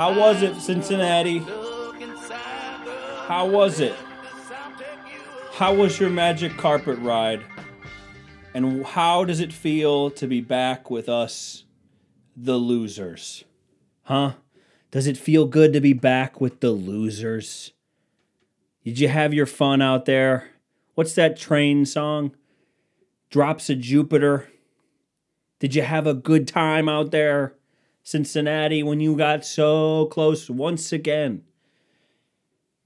How 0.00 0.18
was 0.18 0.40
it, 0.40 0.58
Cincinnati? 0.58 1.40
How 3.26 3.46
was 3.46 3.80
it? 3.80 3.94
How 5.52 5.74
was 5.74 6.00
your 6.00 6.08
magic 6.08 6.56
carpet 6.56 6.98
ride? 7.00 7.42
And 8.54 8.82
how 8.86 9.26
does 9.26 9.40
it 9.40 9.52
feel 9.52 10.10
to 10.12 10.26
be 10.26 10.40
back 10.40 10.90
with 10.90 11.10
us, 11.10 11.64
the 12.34 12.56
losers? 12.56 13.44
Huh? 14.04 14.36
Does 14.90 15.06
it 15.06 15.18
feel 15.18 15.44
good 15.44 15.74
to 15.74 15.82
be 15.82 15.92
back 15.92 16.40
with 16.40 16.60
the 16.60 16.70
losers? 16.70 17.74
Did 18.82 19.00
you 19.00 19.08
have 19.08 19.34
your 19.34 19.44
fun 19.44 19.82
out 19.82 20.06
there? 20.06 20.48
What's 20.94 21.12
that 21.16 21.36
train 21.36 21.84
song? 21.84 22.34
Drops 23.28 23.68
of 23.68 23.80
Jupiter. 23.80 24.48
Did 25.58 25.74
you 25.74 25.82
have 25.82 26.06
a 26.06 26.14
good 26.14 26.48
time 26.48 26.88
out 26.88 27.10
there, 27.10 27.54
Cincinnati, 28.02 28.82
when 28.82 29.00
you 29.00 29.16
got 29.16 29.44
so 29.44 30.06
close 30.06 30.48
once 30.48 30.92
again 30.92 31.42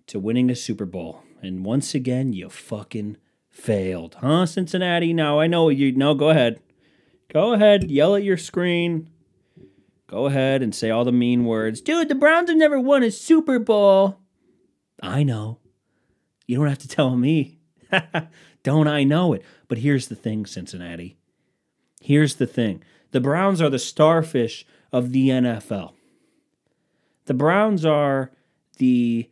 to 0.07 0.19
winning 0.19 0.51
a 0.51 0.57
Super 0.57 0.87
Bowl? 0.87 1.23
And 1.43 1.65
once 1.65 1.95
again, 1.95 2.33
you 2.33 2.49
fucking 2.49 3.19
failed, 3.51 4.17
huh, 4.21 4.47
Cincinnati? 4.47 5.13
Now 5.13 5.39
I 5.39 5.47
know 5.47 5.69
you. 5.69 5.93
No, 5.93 6.15
go 6.15 6.31
ahead. 6.31 6.61
Go 7.33 7.53
ahead, 7.53 7.91
yell 7.91 8.15
at 8.15 8.23
your 8.23 8.37
screen. 8.37 9.11
Go 10.07 10.27
ahead 10.27 10.63
and 10.63 10.75
say 10.75 10.91
all 10.91 11.05
the 11.05 11.13
mean 11.13 11.45
words. 11.45 11.81
Dude, 11.81 12.09
the 12.09 12.15
Browns 12.15 12.49
have 12.49 12.59
never 12.59 12.79
won 12.79 13.03
a 13.03 13.11
Super 13.11 13.59
Bowl. 13.59 14.21
I 15.03 15.23
know. 15.23 15.59
You 16.47 16.59
don't 16.59 16.69
have 16.69 16.79
to 16.79 16.89
tell 16.89 17.17
me. 17.17 17.59
don't 18.63 18.87
I 18.87 19.05
know 19.05 19.33
it? 19.33 19.43
But 19.69 19.79
here's 19.79 20.09
the 20.09 20.15
thing, 20.15 20.47
Cincinnati. 20.47 21.17
Here's 22.01 22.37
the 22.37 22.47
thing 22.47 22.83
the 23.13 23.21
Browns 23.21 23.63
are 23.63 23.71
the 23.71 23.79
starfish 23.79 24.67
of 24.95 25.11
the 25.11 25.29
NFL. 25.29 25.93
The 27.25 27.35
Browns 27.35 27.85
are 27.85 28.31
the 28.79 29.29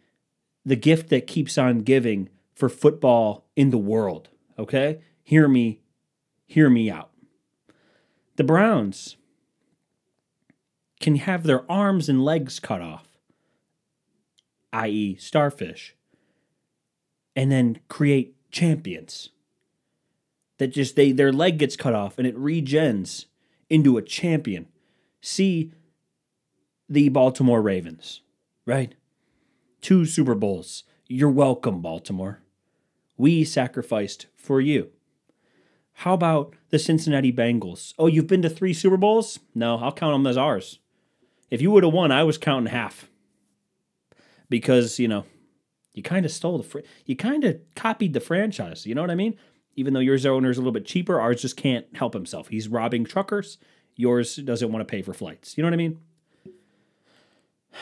the 0.64 0.74
gift 0.74 1.08
that 1.10 1.28
keeps 1.28 1.56
on 1.56 1.78
giving 1.78 2.28
for 2.52 2.68
football 2.68 3.46
in 3.54 3.70
the 3.70 3.78
world. 3.78 4.28
Okay? 4.58 5.00
Hear 5.22 5.46
me, 5.46 5.80
hear 6.46 6.68
me 6.68 6.90
out. 6.90 7.10
The 8.36 8.44
Browns 8.44 9.16
can 11.00 11.16
have 11.16 11.44
their 11.44 11.70
arms 11.70 12.08
and 12.08 12.24
legs 12.24 12.58
cut 12.58 12.80
off, 12.80 13.06
i.e., 14.72 15.16
starfish, 15.16 15.94
and 17.36 17.52
then 17.52 17.78
create 17.88 18.34
champions. 18.50 19.30
That 20.58 20.68
just 20.68 20.96
they 20.96 21.12
their 21.12 21.32
leg 21.32 21.58
gets 21.58 21.76
cut 21.76 21.94
off 21.94 22.18
and 22.18 22.26
it 22.26 22.36
regens 22.36 23.26
into 23.70 23.96
a 23.96 24.02
champion. 24.02 24.66
See 25.22 25.72
the 26.88 27.08
Baltimore 27.08 27.62
Ravens, 27.62 28.22
right? 28.66 28.96
Two 29.80 30.04
Super 30.04 30.34
Bowls. 30.34 30.82
You're 31.06 31.30
welcome, 31.30 31.80
Baltimore. 31.80 32.40
We 33.16 33.44
sacrificed 33.44 34.26
for 34.34 34.60
you. 34.60 34.90
How 35.92 36.14
about 36.14 36.54
the 36.70 36.78
Cincinnati 36.78 37.32
Bengals? 37.32 37.94
Oh, 37.98 38.08
you've 38.08 38.26
been 38.26 38.42
to 38.42 38.50
three 38.50 38.74
Super 38.74 38.96
Bowls? 38.96 39.38
No, 39.54 39.78
I'll 39.78 39.92
count 39.92 40.12
them 40.12 40.26
as 40.26 40.36
ours. 40.36 40.80
If 41.50 41.62
you 41.62 41.70
would 41.70 41.84
have 41.84 41.92
won, 41.92 42.10
I 42.10 42.24
was 42.24 42.36
counting 42.36 42.72
half. 42.72 43.08
Because, 44.48 44.98
you 44.98 45.06
know, 45.06 45.24
you 45.94 46.02
kind 46.02 46.26
of 46.26 46.32
stole 46.32 46.58
the, 46.58 46.64
fr- 46.64 46.80
you 47.06 47.14
kind 47.14 47.44
of 47.44 47.60
copied 47.76 48.12
the 48.12 48.20
franchise. 48.20 48.86
You 48.86 48.96
know 48.96 49.02
what 49.02 49.10
I 49.10 49.14
mean? 49.14 49.38
Even 49.76 49.94
though 49.94 50.00
yours 50.00 50.26
owner's 50.26 50.58
a 50.58 50.60
little 50.60 50.72
bit 50.72 50.84
cheaper, 50.84 51.20
ours 51.20 51.42
just 51.42 51.56
can't 51.56 51.86
help 51.94 52.12
himself. 52.12 52.48
He's 52.48 52.66
robbing 52.66 53.04
truckers. 53.04 53.58
Yours 53.96 54.36
doesn't 54.36 54.72
want 54.72 54.86
to 54.86 54.90
pay 54.90 55.02
for 55.02 55.12
flights. 55.12 55.56
You 55.56 55.62
know 55.62 55.68
what 55.68 55.74
I 55.74 55.76
mean? 55.76 56.00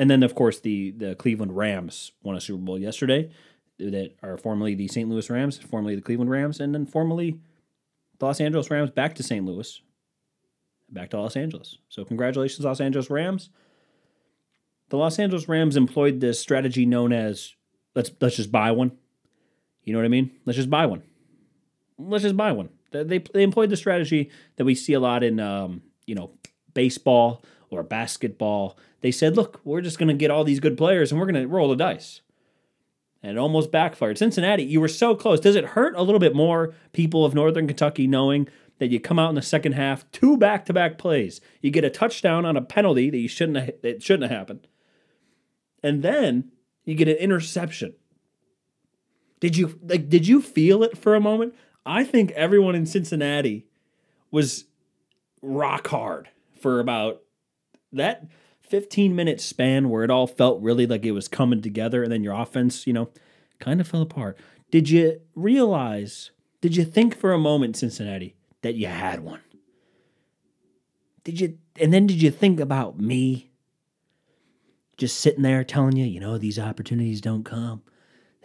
And 0.00 0.08
then, 0.08 0.22
of 0.22 0.36
course, 0.36 0.60
the 0.60 0.92
the 0.92 1.16
Cleveland 1.16 1.56
Rams 1.56 2.12
won 2.22 2.36
a 2.36 2.40
Super 2.40 2.62
Bowl 2.62 2.78
yesterday. 2.78 3.32
That 3.80 4.14
are 4.22 4.36
formerly 4.36 4.76
the 4.76 4.86
St. 4.86 5.08
Louis 5.08 5.28
Rams, 5.28 5.58
formerly 5.58 5.96
the 5.96 6.02
Cleveland 6.02 6.30
Rams, 6.30 6.60
and 6.60 6.72
then 6.72 6.86
formerly 6.86 7.40
the 8.18 8.26
Los 8.26 8.40
Angeles 8.40 8.70
Rams 8.70 8.90
back 8.90 9.14
to 9.16 9.24
St. 9.24 9.44
Louis, 9.44 9.80
back 10.88 11.10
to 11.10 11.20
Los 11.20 11.36
Angeles. 11.36 11.78
So, 11.88 12.04
congratulations, 12.04 12.64
Los 12.64 12.80
Angeles 12.80 13.10
Rams. 13.10 13.50
The 14.90 14.96
Los 14.96 15.18
Angeles 15.18 15.48
Rams 15.48 15.76
employed 15.76 16.20
this 16.20 16.40
strategy 16.40 16.86
known 16.86 17.12
as 17.12 17.54
let's 17.94 18.10
let's 18.20 18.36
just 18.36 18.52
buy 18.52 18.70
one. 18.70 18.92
You 19.84 19.92
know 19.92 19.98
what 19.98 20.06
I 20.06 20.08
mean? 20.08 20.30
Let's 20.44 20.56
just 20.56 20.70
buy 20.70 20.86
one. 20.86 21.02
Let's 21.98 22.22
just 22.22 22.36
buy 22.36 22.52
one. 22.52 22.68
They 22.90 23.18
they, 23.18 23.42
employed 23.42 23.70
the 23.70 23.76
strategy 23.76 24.30
that 24.56 24.64
we 24.64 24.74
see 24.74 24.92
a 24.94 25.00
lot 25.00 25.22
in 25.22 25.40
um, 25.40 25.82
you 26.06 26.14
know 26.14 26.32
baseball 26.74 27.44
or 27.70 27.82
basketball. 27.82 28.78
They 29.00 29.10
said, 29.10 29.36
look, 29.36 29.60
we're 29.64 29.80
just 29.80 29.98
going 29.98 30.08
to 30.08 30.14
get 30.14 30.30
all 30.30 30.44
these 30.44 30.60
good 30.60 30.76
players 30.76 31.10
and 31.10 31.20
we're 31.20 31.30
going 31.30 31.42
to 31.42 31.46
roll 31.46 31.68
the 31.68 31.76
dice. 31.76 32.22
And 33.22 33.32
it 33.32 33.38
almost 33.38 33.70
backfired. 33.70 34.16
Cincinnati, 34.16 34.62
you 34.62 34.80
were 34.80 34.88
so 34.88 35.14
close. 35.14 35.40
Does 35.40 35.56
it 35.56 35.66
hurt 35.66 35.94
a 35.96 36.02
little 36.02 36.20
bit 36.20 36.34
more, 36.34 36.74
people 36.92 37.24
of 37.24 37.34
Northern 37.34 37.66
Kentucky, 37.66 38.06
knowing 38.06 38.48
that 38.78 38.90
you 38.90 39.00
come 39.00 39.18
out 39.18 39.28
in 39.28 39.34
the 39.34 39.42
second 39.42 39.72
half, 39.72 40.10
two 40.12 40.36
back-to-back 40.36 40.98
plays, 40.98 41.40
you 41.60 41.70
get 41.70 41.84
a 41.84 41.90
touchdown 41.90 42.44
on 42.44 42.56
a 42.56 42.62
penalty 42.62 43.10
that 43.10 43.18
you 43.18 43.28
shouldn't 43.28 43.58
have, 43.58 43.74
that 43.82 44.02
shouldn't 44.02 44.30
have 44.30 44.38
happened, 44.38 44.68
and 45.82 46.02
then 46.02 46.52
you 46.84 46.94
get 46.94 47.08
an 47.08 47.16
interception. 47.16 47.94
Did 49.40 49.56
you 49.56 49.78
like? 49.82 50.08
Did 50.08 50.26
you 50.26 50.40
feel 50.40 50.82
it 50.82 50.96
for 50.96 51.14
a 51.14 51.20
moment? 51.20 51.54
I 51.84 52.04
think 52.04 52.30
everyone 52.32 52.74
in 52.74 52.86
Cincinnati 52.86 53.66
was 54.30 54.64
rock 55.42 55.88
hard 55.88 56.28
for 56.60 56.80
about 56.80 57.22
that 57.92 58.26
15 58.62 59.14
minute 59.14 59.40
span 59.40 59.88
where 59.88 60.04
it 60.04 60.10
all 60.10 60.26
felt 60.26 60.60
really 60.60 60.86
like 60.86 61.04
it 61.04 61.12
was 61.12 61.28
coming 61.28 61.62
together 61.62 62.02
and 62.02 62.12
then 62.12 62.22
your 62.22 62.34
offense, 62.34 62.86
you 62.86 62.92
know, 62.92 63.10
kind 63.58 63.80
of 63.80 63.88
fell 63.88 64.02
apart. 64.02 64.38
Did 64.70 64.90
you 64.90 65.20
realize, 65.34 66.30
did 66.60 66.76
you 66.76 66.84
think 66.84 67.16
for 67.16 67.32
a 67.32 67.38
moment, 67.38 67.76
Cincinnati, 67.76 68.36
that 68.62 68.74
you 68.74 68.88
had 68.88 69.20
won? 69.20 69.40
Did 71.24 71.40
you, 71.40 71.58
and 71.80 71.92
then 71.92 72.06
did 72.06 72.20
you 72.20 72.30
think 72.30 72.60
about 72.60 72.98
me 72.98 73.50
just 74.98 75.18
sitting 75.20 75.42
there 75.42 75.64
telling 75.64 75.96
you, 75.96 76.04
you 76.04 76.20
know, 76.20 76.36
these 76.36 76.58
opportunities 76.58 77.20
don't 77.20 77.44
come 77.44 77.82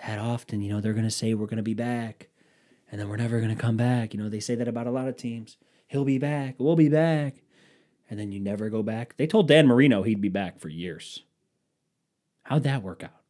that 0.05 0.19
often. 0.19 0.61
You 0.61 0.73
know, 0.73 0.81
they're 0.81 0.93
going 0.93 1.03
to 1.03 1.11
say 1.11 1.33
we're 1.33 1.47
going 1.47 1.57
to 1.57 1.63
be 1.63 1.73
back 1.73 2.29
and 2.93 3.01
then 3.01 3.09
we're 3.09 3.17
never 3.17 3.39
going 3.39 3.49
to 3.49 3.59
come 3.59 3.75
back. 3.75 4.13
You 4.13 4.21
know, 4.21 4.29
they 4.29 4.39
say 4.39 4.53
that 4.53 4.67
about 4.67 4.85
a 4.85 4.91
lot 4.91 5.07
of 5.07 5.17
teams. 5.17 5.57
He'll 5.87 6.05
be 6.05 6.19
back. 6.19 6.53
We'll 6.59 6.75
be 6.75 6.89
back 6.89 7.41
and 8.13 8.19
then 8.19 8.31
you 8.31 8.39
never 8.39 8.69
go 8.69 8.83
back. 8.83 9.17
They 9.17 9.25
told 9.25 9.47
Dan 9.47 9.65
Marino 9.65 10.03
he'd 10.03 10.21
be 10.21 10.29
back 10.29 10.59
for 10.59 10.69
years. 10.69 11.23
How'd 12.43 12.61
that 12.61 12.83
work 12.83 13.03
out? 13.03 13.23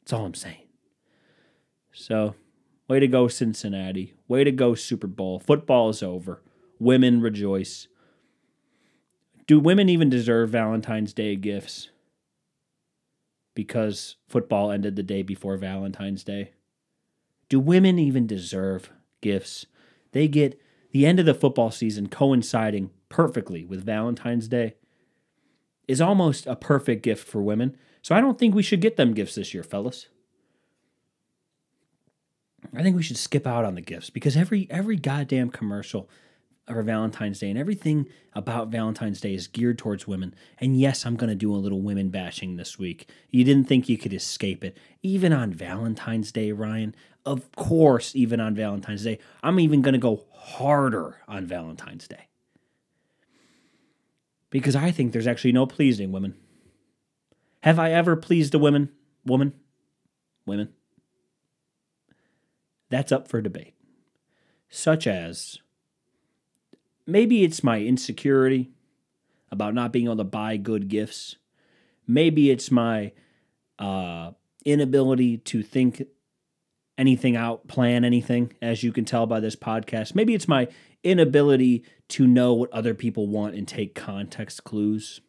That's 0.00 0.12
all 0.12 0.24
I'm 0.24 0.34
saying. 0.34 0.68
So, 1.92 2.36
way 2.86 3.00
to 3.00 3.08
go, 3.08 3.26
Cincinnati. 3.26 4.14
Way 4.28 4.44
to 4.44 4.52
go, 4.52 4.76
Super 4.76 5.08
Bowl. 5.08 5.40
Football 5.40 5.88
is 5.88 6.00
over. 6.00 6.44
Women 6.78 7.20
rejoice. 7.20 7.88
Do 9.48 9.58
women 9.58 9.88
even 9.88 10.08
deserve 10.08 10.50
Valentine's 10.50 11.12
Day 11.12 11.34
gifts? 11.34 11.90
Because 13.54 14.14
football 14.28 14.70
ended 14.70 14.94
the 14.94 15.02
day 15.02 15.22
before 15.22 15.56
Valentine's 15.56 16.22
Day. 16.22 16.52
Do 17.48 17.60
women 17.60 17.98
even 17.98 18.26
deserve 18.26 18.90
gifts? 19.20 19.66
They 20.12 20.28
get 20.28 20.60
the 20.90 21.06
end 21.06 21.20
of 21.20 21.26
the 21.26 21.34
football 21.34 21.70
season 21.70 22.08
coinciding 22.08 22.90
perfectly 23.08 23.64
with 23.64 23.84
Valentine's 23.84 24.48
Day 24.48 24.74
is 25.86 26.00
almost 26.00 26.46
a 26.46 26.56
perfect 26.56 27.02
gift 27.02 27.26
for 27.26 27.42
women. 27.42 27.76
So 28.02 28.14
I 28.14 28.20
don't 28.20 28.38
think 28.38 28.54
we 28.54 28.62
should 28.62 28.80
get 28.80 28.96
them 28.96 29.14
gifts 29.14 29.34
this 29.34 29.54
year, 29.54 29.62
fellas. 29.62 30.08
I 32.74 32.82
think 32.82 32.96
we 32.96 33.02
should 33.02 33.16
skip 33.16 33.46
out 33.46 33.64
on 33.64 33.74
the 33.74 33.80
gifts 33.80 34.10
because 34.10 34.36
every 34.36 34.66
every 34.70 34.96
goddamn 34.96 35.50
commercial 35.50 36.08
for 36.66 36.82
Valentine's 36.82 37.38
Day 37.38 37.50
and 37.50 37.58
everything 37.58 38.08
about 38.34 38.68
Valentine's 38.68 39.20
Day 39.20 39.34
is 39.34 39.46
geared 39.46 39.78
towards 39.78 40.06
women. 40.06 40.34
And 40.58 40.78
yes, 40.78 41.06
I'm 41.06 41.16
going 41.16 41.30
to 41.30 41.36
do 41.36 41.54
a 41.54 41.56
little 41.56 41.80
women 41.80 42.10
bashing 42.10 42.56
this 42.56 42.78
week. 42.78 43.08
You 43.30 43.44
didn't 43.44 43.68
think 43.68 43.88
you 43.88 43.96
could 43.96 44.12
escape 44.12 44.64
it. 44.64 44.76
Even 45.02 45.32
on 45.32 45.52
Valentine's 45.52 46.32
Day, 46.32 46.52
Ryan, 46.52 46.94
of 47.24 47.50
course, 47.52 48.16
even 48.16 48.40
on 48.40 48.54
Valentine's 48.54 49.04
Day, 49.04 49.18
I'm 49.42 49.60
even 49.60 49.82
going 49.82 49.94
to 49.94 49.98
go 49.98 50.24
harder 50.32 51.22
on 51.28 51.46
Valentine's 51.46 52.08
Day. 52.08 52.28
Because 54.50 54.76
I 54.76 54.90
think 54.90 55.12
there's 55.12 55.26
actually 55.26 55.52
no 55.52 55.66
pleasing 55.66 56.12
women. 56.12 56.34
Have 57.62 57.78
I 57.78 57.92
ever 57.92 58.16
pleased 58.16 58.54
a 58.54 58.58
woman? 58.58 58.90
Woman? 59.24 59.52
Women? 60.46 60.68
That's 62.90 63.12
up 63.12 63.28
for 63.28 63.40
debate. 63.40 63.74
Such 64.68 65.06
as 65.06 65.58
maybe 67.06 67.44
it's 67.44 67.62
my 67.62 67.80
insecurity 67.80 68.70
about 69.50 69.74
not 69.74 69.92
being 69.92 70.06
able 70.06 70.16
to 70.16 70.24
buy 70.24 70.56
good 70.56 70.88
gifts. 70.88 71.36
Maybe 72.06 72.50
it's 72.50 72.70
my 72.70 73.12
uh, 73.78 74.32
inability 74.64 75.38
to 75.38 75.62
think 75.62 76.02
anything 76.98 77.36
out, 77.36 77.68
plan 77.68 78.04
anything, 78.04 78.52
as 78.60 78.82
you 78.82 78.92
can 78.92 79.04
tell 79.04 79.26
by 79.26 79.40
this 79.40 79.56
podcast. 79.56 80.14
Maybe 80.14 80.34
it's 80.34 80.48
my 80.48 80.68
inability 81.04 81.84
to 82.08 82.26
know 82.26 82.54
what 82.54 82.72
other 82.72 82.94
people 82.94 83.26
want 83.26 83.54
and 83.54 83.66
take 83.66 83.94
context 83.94 84.64
clues. 84.64 85.20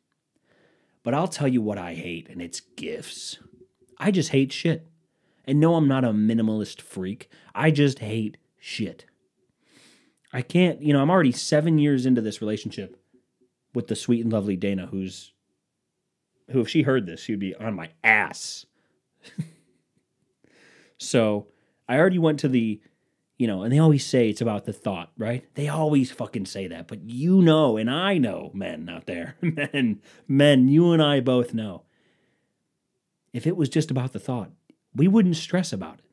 But 1.03 1.13
I'll 1.13 1.27
tell 1.27 1.47
you 1.47 1.62
what 1.62 1.77
I 1.77 1.94
hate, 1.94 2.27
and 2.30 2.41
it's 2.41 2.59
gifts. 2.59 3.38
I 3.97 4.12
just 4.12 4.30
hate 4.30 4.51
shit. 4.51 4.88
And 5.45 5.59
no, 5.59 5.75
I'm 5.75 5.88
not 5.88 6.03
a 6.03 6.09
minimalist 6.09 6.81
freak. 6.81 7.30
I 7.56 7.71
just 7.71 8.00
hate 8.00 8.38
shit. 8.59 9.06
I 10.37 10.43
can't, 10.43 10.83
you 10.83 10.93
know, 10.93 11.01
I'm 11.01 11.09
already 11.09 11.31
seven 11.31 11.79
years 11.79 12.05
into 12.05 12.21
this 12.21 12.41
relationship 12.41 12.95
with 13.73 13.87
the 13.87 13.95
sweet 13.95 14.23
and 14.23 14.31
lovely 14.31 14.55
Dana, 14.55 14.85
who's, 14.85 15.33
who, 16.51 16.61
if 16.61 16.69
she 16.69 16.83
heard 16.83 17.07
this, 17.07 17.21
she'd 17.21 17.39
be 17.39 17.55
on 17.55 17.73
my 17.73 17.89
ass. 18.03 18.67
so 20.99 21.47
I 21.89 21.97
already 21.97 22.19
went 22.19 22.37
to 22.41 22.49
the, 22.49 22.79
you 23.39 23.47
know, 23.47 23.63
and 23.63 23.73
they 23.73 23.79
always 23.79 24.05
say 24.05 24.29
it's 24.29 24.39
about 24.39 24.65
the 24.65 24.73
thought, 24.73 25.11
right? 25.17 25.43
They 25.55 25.69
always 25.69 26.11
fucking 26.11 26.45
say 26.45 26.67
that. 26.67 26.87
But 26.87 27.01
you 27.09 27.41
know, 27.41 27.75
and 27.75 27.89
I 27.89 28.19
know, 28.19 28.51
men 28.53 28.89
out 28.89 29.07
there, 29.07 29.37
men, 29.41 30.01
men, 30.27 30.67
you 30.67 30.91
and 30.91 31.01
I 31.01 31.19
both 31.19 31.55
know. 31.55 31.81
If 33.33 33.47
it 33.47 33.57
was 33.57 33.69
just 33.69 33.89
about 33.89 34.13
the 34.13 34.19
thought, 34.19 34.51
we 34.93 35.07
wouldn't 35.07 35.37
stress 35.37 35.73
about 35.73 35.95
it. 35.97 36.05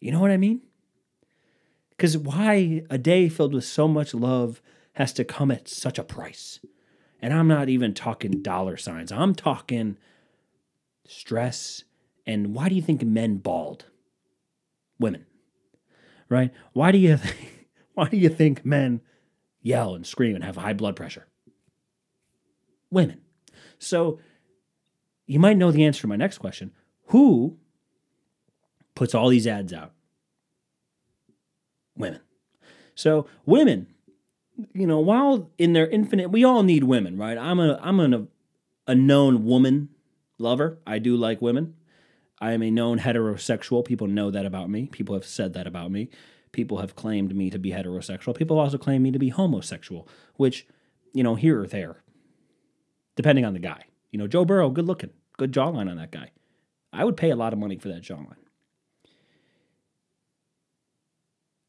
You 0.00 0.10
know 0.10 0.20
what 0.20 0.30
I 0.30 0.38
mean? 0.38 0.62
Because 1.96 2.18
why 2.18 2.82
a 2.90 2.98
day 2.98 3.28
filled 3.28 3.54
with 3.54 3.64
so 3.64 3.86
much 3.86 4.14
love 4.14 4.60
has 4.94 5.12
to 5.14 5.24
come 5.24 5.50
at 5.50 5.68
such 5.68 5.98
a 5.98 6.04
price? 6.04 6.60
And 7.20 7.32
I'm 7.32 7.48
not 7.48 7.68
even 7.68 7.94
talking 7.94 8.42
dollar 8.42 8.76
signs, 8.76 9.12
I'm 9.12 9.34
talking 9.34 9.96
stress. 11.06 11.84
And 12.26 12.54
why 12.54 12.68
do 12.68 12.74
you 12.74 12.82
think 12.82 13.02
men 13.02 13.36
bald? 13.36 13.86
Women, 14.98 15.26
right? 16.28 16.52
Why 16.72 16.90
do 16.90 16.98
you 16.98 17.16
think, 17.18 17.68
why 17.94 18.08
do 18.08 18.16
you 18.16 18.28
think 18.28 18.64
men 18.64 19.00
yell 19.60 19.94
and 19.94 20.06
scream 20.06 20.34
and 20.34 20.44
have 20.44 20.56
high 20.56 20.72
blood 20.72 20.96
pressure? 20.96 21.26
Women. 22.90 23.20
So 23.78 24.20
you 25.26 25.38
might 25.38 25.56
know 25.56 25.70
the 25.70 25.84
answer 25.84 26.02
to 26.02 26.06
my 26.06 26.16
next 26.16 26.38
question. 26.38 26.72
Who 27.08 27.58
puts 28.94 29.14
all 29.14 29.28
these 29.28 29.46
ads 29.46 29.72
out? 29.72 29.92
Women. 31.96 32.20
So 32.94 33.26
women, 33.44 33.88
you 34.72 34.86
know, 34.86 35.00
while 35.00 35.50
in 35.58 35.72
their 35.72 35.88
infinite, 35.88 36.30
we 36.30 36.44
all 36.44 36.62
need 36.62 36.84
women, 36.84 37.16
right? 37.16 37.36
I'm 37.36 37.60
a 37.60 37.78
I'm 37.82 38.00
a 38.00 38.26
a 38.86 38.94
known 38.94 39.44
woman 39.44 39.88
lover. 40.38 40.78
I 40.86 40.98
do 40.98 41.16
like 41.16 41.40
women. 41.40 41.74
I 42.40 42.52
am 42.52 42.62
a 42.62 42.70
known 42.70 42.98
heterosexual. 42.98 43.84
People 43.84 44.06
know 44.06 44.30
that 44.30 44.44
about 44.44 44.68
me. 44.68 44.86
People 44.86 45.14
have 45.14 45.24
said 45.24 45.54
that 45.54 45.66
about 45.66 45.90
me. 45.90 46.10
People 46.52 46.78
have 46.78 46.94
claimed 46.94 47.34
me 47.34 47.50
to 47.50 47.58
be 47.58 47.70
heterosexual. 47.70 48.36
People 48.36 48.58
also 48.58 48.78
claim 48.78 49.02
me 49.02 49.10
to 49.10 49.18
be 49.18 49.30
homosexual, 49.30 50.06
which, 50.36 50.66
you 51.12 51.22
know, 51.22 51.34
here 51.34 51.60
or 51.62 51.66
there, 51.66 52.02
depending 53.16 53.44
on 53.44 53.54
the 53.54 53.58
guy. 53.58 53.84
You 54.10 54.18
know, 54.18 54.28
Joe 54.28 54.44
Burrow, 54.44 54.70
good 54.70 54.86
looking, 54.86 55.10
good 55.36 55.52
jawline 55.52 55.90
on 55.90 55.96
that 55.96 56.12
guy. 56.12 56.30
I 56.92 57.04
would 57.04 57.16
pay 57.16 57.30
a 57.30 57.36
lot 57.36 57.52
of 57.52 57.58
money 57.58 57.76
for 57.76 57.88
that 57.88 58.02
jawline. 58.02 58.36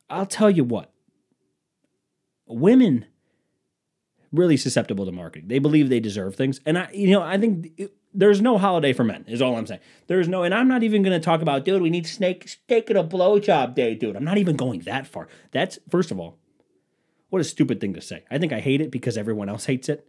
I'll 0.09 0.25
tell 0.25 0.49
you 0.49 0.63
what, 0.63 0.91
women 2.45 3.05
really 4.31 4.57
susceptible 4.57 5.05
to 5.05 5.11
marketing. 5.11 5.47
They 5.47 5.59
believe 5.59 5.89
they 5.89 5.99
deserve 5.99 6.35
things, 6.35 6.59
and 6.65 6.77
I, 6.77 6.89
you 6.93 7.11
know, 7.11 7.21
I 7.21 7.37
think 7.37 7.71
it, 7.77 7.93
there's 8.13 8.41
no 8.41 8.57
holiday 8.57 8.93
for 8.93 9.03
men. 9.03 9.25
Is 9.27 9.41
all 9.41 9.55
I'm 9.55 9.67
saying. 9.67 9.81
There's 10.07 10.27
no, 10.27 10.43
and 10.43 10.53
I'm 10.53 10.67
not 10.67 10.83
even 10.83 11.03
going 11.03 11.19
to 11.19 11.23
talk 11.23 11.41
about, 11.41 11.65
dude. 11.65 11.81
We 11.81 11.89
need 11.89 12.07
snake 12.07 12.47
steak 12.47 12.89
and 12.89 12.99
a 12.99 13.03
blowjob 13.03 13.75
day, 13.75 13.95
dude. 13.95 14.15
I'm 14.15 14.23
not 14.23 14.37
even 14.37 14.55
going 14.55 14.81
that 14.81 15.07
far. 15.07 15.27
That's 15.51 15.79
first 15.89 16.11
of 16.11 16.19
all, 16.19 16.37
what 17.29 17.41
a 17.41 17.45
stupid 17.45 17.81
thing 17.81 17.93
to 17.93 18.01
say. 18.01 18.23
I 18.31 18.37
think 18.37 18.53
I 18.53 18.59
hate 18.59 18.81
it 18.81 18.91
because 18.91 19.17
everyone 19.17 19.49
else 19.49 19.65
hates 19.65 19.89
it. 19.89 20.07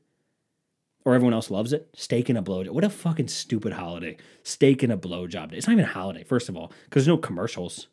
Or 1.04 1.14
everyone 1.14 1.34
else 1.34 1.52
loves 1.52 1.72
it. 1.72 1.88
Steak 1.94 2.28
and 2.28 2.38
a 2.38 2.42
blowjob. 2.42 2.70
What 2.70 2.82
a 2.82 2.90
fucking 2.90 3.28
stupid 3.28 3.72
holiday. 3.72 4.16
Steak 4.42 4.82
and 4.82 4.92
a 4.92 4.96
blowjob 4.96 5.50
day. 5.50 5.56
It's 5.56 5.68
not 5.68 5.74
even 5.74 5.84
a 5.84 5.88
holiday, 5.88 6.24
first 6.24 6.48
of 6.48 6.56
all, 6.56 6.72
because 6.84 7.04
there's 7.04 7.14
no 7.14 7.16
commercials 7.16 7.86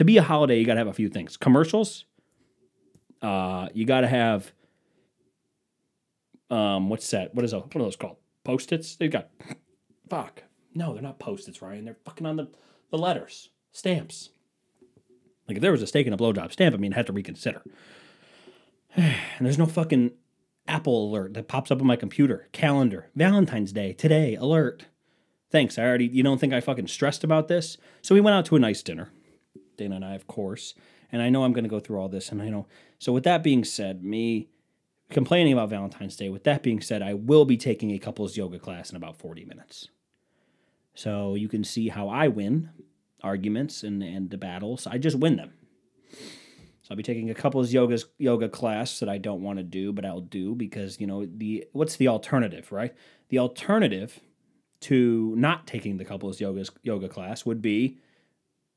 to 0.00 0.04
be 0.06 0.16
a 0.16 0.22
holiday, 0.22 0.58
you 0.58 0.64
got 0.64 0.74
to 0.74 0.80
have 0.80 0.86
a 0.86 0.94
few 0.94 1.10
things. 1.10 1.36
Commercials. 1.36 2.06
Uh, 3.20 3.68
you 3.74 3.84
got 3.84 4.00
to 4.00 4.08
have. 4.08 4.50
Um, 6.48 6.88
what's 6.88 7.10
that? 7.10 7.34
What 7.34 7.44
is 7.44 7.50
that? 7.50 7.66
What 7.66 7.76
are 7.76 7.80
those 7.80 7.96
called? 7.96 8.16
Post-its. 8.42 8.96
They 8.96 9.08
got. 9.08 9.28
Fuck. 10.08 10.44
No, 10.74 10.94
they're 10.94 11.02
not 11.02 11.18
post-its, 11.18 11.60
Ryan. 11.60 11.84
They're 11.84 11.98
fucking 12.06 12.26
on 12.26 12.36
the 12.36 12.48
the 12.90 12.96
letters. 12.96 13.50
Stamps. 13.72 14.30
Like 15.46 15.58
if 15.58 15.60
there 15.60 15.70
was 15.70 15.82
a 15.82 15.86
steak 15.86 16.06
and 16.06 16.14
a 16.14 16.18
blowjob 16.18 16.50
stamp, 16.50 16.74
I 16.74 16.78
mean, 16.78 16.94
I 16.94 16.96
had 16.96 17.06
to 17.08 17.12
reconsider. 17.12 17.62
and 18.96 19.14
there's 19.38 19.58
no 19.58 19.66
fucking 19.66 20.12
Apple 20.66 21.10
alert 21.10 21.34
that 21.34 21.46
pops 21.46 21.70
up 21.70 21.82
on 21.82 21.86
my 21.86 21.96
computer. 21.96 22.48
Calendar. 22.52 23.10
Valentine's 23.14 23.72
Day. 23.74 23.92
Today. 23.92 24.34
Alert. 24.34 24.86
Thanks. 25.50 25.78
I 25.78 25.82
already. 25.82 26.06
You 26.06 26.22
don't 26.22 26.40
think 26.40 26.54
I 26.54 26.62
fucking 26.62 26.86
stressed 26.86 27.22
about 27.22 27.48
this? 27.48 27.76
So 28.00 28.14
we 28.14 28.22
went 28.22 28.34
out 28.34 28.46
to 28.46 28.56
a 28.56 28.58
nice 28.58 28.82
dinner. 28.82 29.12
Dana 29.80 29.96
and 29.96 30.04
I, 30.04 30.14
of 30.14 30.26
course. 30.26 30.74
And 31.10 31.22
I 31.22 31.30
know 31.30 31.42
I'm 31.42 31.52
going 31.52 31.64
to 31.64 31.70
go 31.70 31.80
through 31.80 31.98
all 31.98 32.08
this. 32.08 32.30
And 32.30 32.40
I 32.40 32.50
know. 32.50 32.66
So, 32.98 33.12
with 33.12 33.24
that 33.24 33.42
being 33.42 33.64
said, 33.64 34.04
me 34.04 34.48
complaining 35.10 35.52
about 35.52 35.70
Valentine's 35.70 36.16
Day, 36.16 36.28
with 36.28 36.44
that 36.44 36.62
being 36.62 36.80
said, 36.80 37.02
I 37.02 37.14
will 37.14 37.44
be 37.44 37.56
taking 37.56 37.90
a 37.90 37.98
couples 37.98 38.36
yoga 38.36 38.58
class 38.58 38.90
in 38.90 38.96
about 38.96 39.16
40 39.16 39.44
minutes. 39.46 39.88
So, 40.94 41.34
you 41.34 41.48
can 41.48 41.64
see 41.64 41.88
how 41.88 42.08
I 42.08 42.28
win 42.28 42.70
arguments 43.22 43.82
and, 43.82 44.02
and 44.02 44.30
the 44.30 44.38
battles. 44.38 44.86
I 44.86 44.98
just 44.98 45.18
win 45.18 45.36
them. 45.36 45.52
So 46.82 46.92
I'll 46.92 46.96
be 46.96 47.02
taking 47.02 47.30
a 47.30 47.34
couples 47.34 47.72
yoga 47.72 47.98
yoga 48.18 48.48
class 48.48 48.98
that 48.98 49.08
I 49.08 49.18
don't 49.18 49.42
want 49.42 49.58
to 49.58 49.62
do, 49.62 49.92
but 49.92 50.04
I'll 50.04 50.20
do 50.20 50.54
because 50.54 50.98
you 50.98 51.06
know 51.06 51.24
the 51.24 51.66
what's 51.72 51.96
the 51.96 52.08
alternative, 52.08 52.72
right? 52.72 52.94
The 53.28 53.38
alternative 53.38 54.18
to 54.80 55.34
not 55.36 55.66
taking 55.66 55.98
the 55.98 56.04
couples 56.04 56.40
yoga 56.40 56.64
yoga 56.82 57.08
class 57.08 57.44
would 57.44 57.62
be 57.62 57.98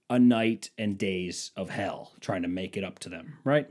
a 0.10 0.20
night 0.20 0.70
and 0.78 0.98
days 0.98 1.52
of 1.56 1.70
hell 1.70 2.14
trying 2.20 2.42
to 2.42 2.48
make 2.48 2.78
it 2.78 2.84
up 2.84 3.00
to 3.00 3.10
them, 3.10 3.38
right? 3.44 3.68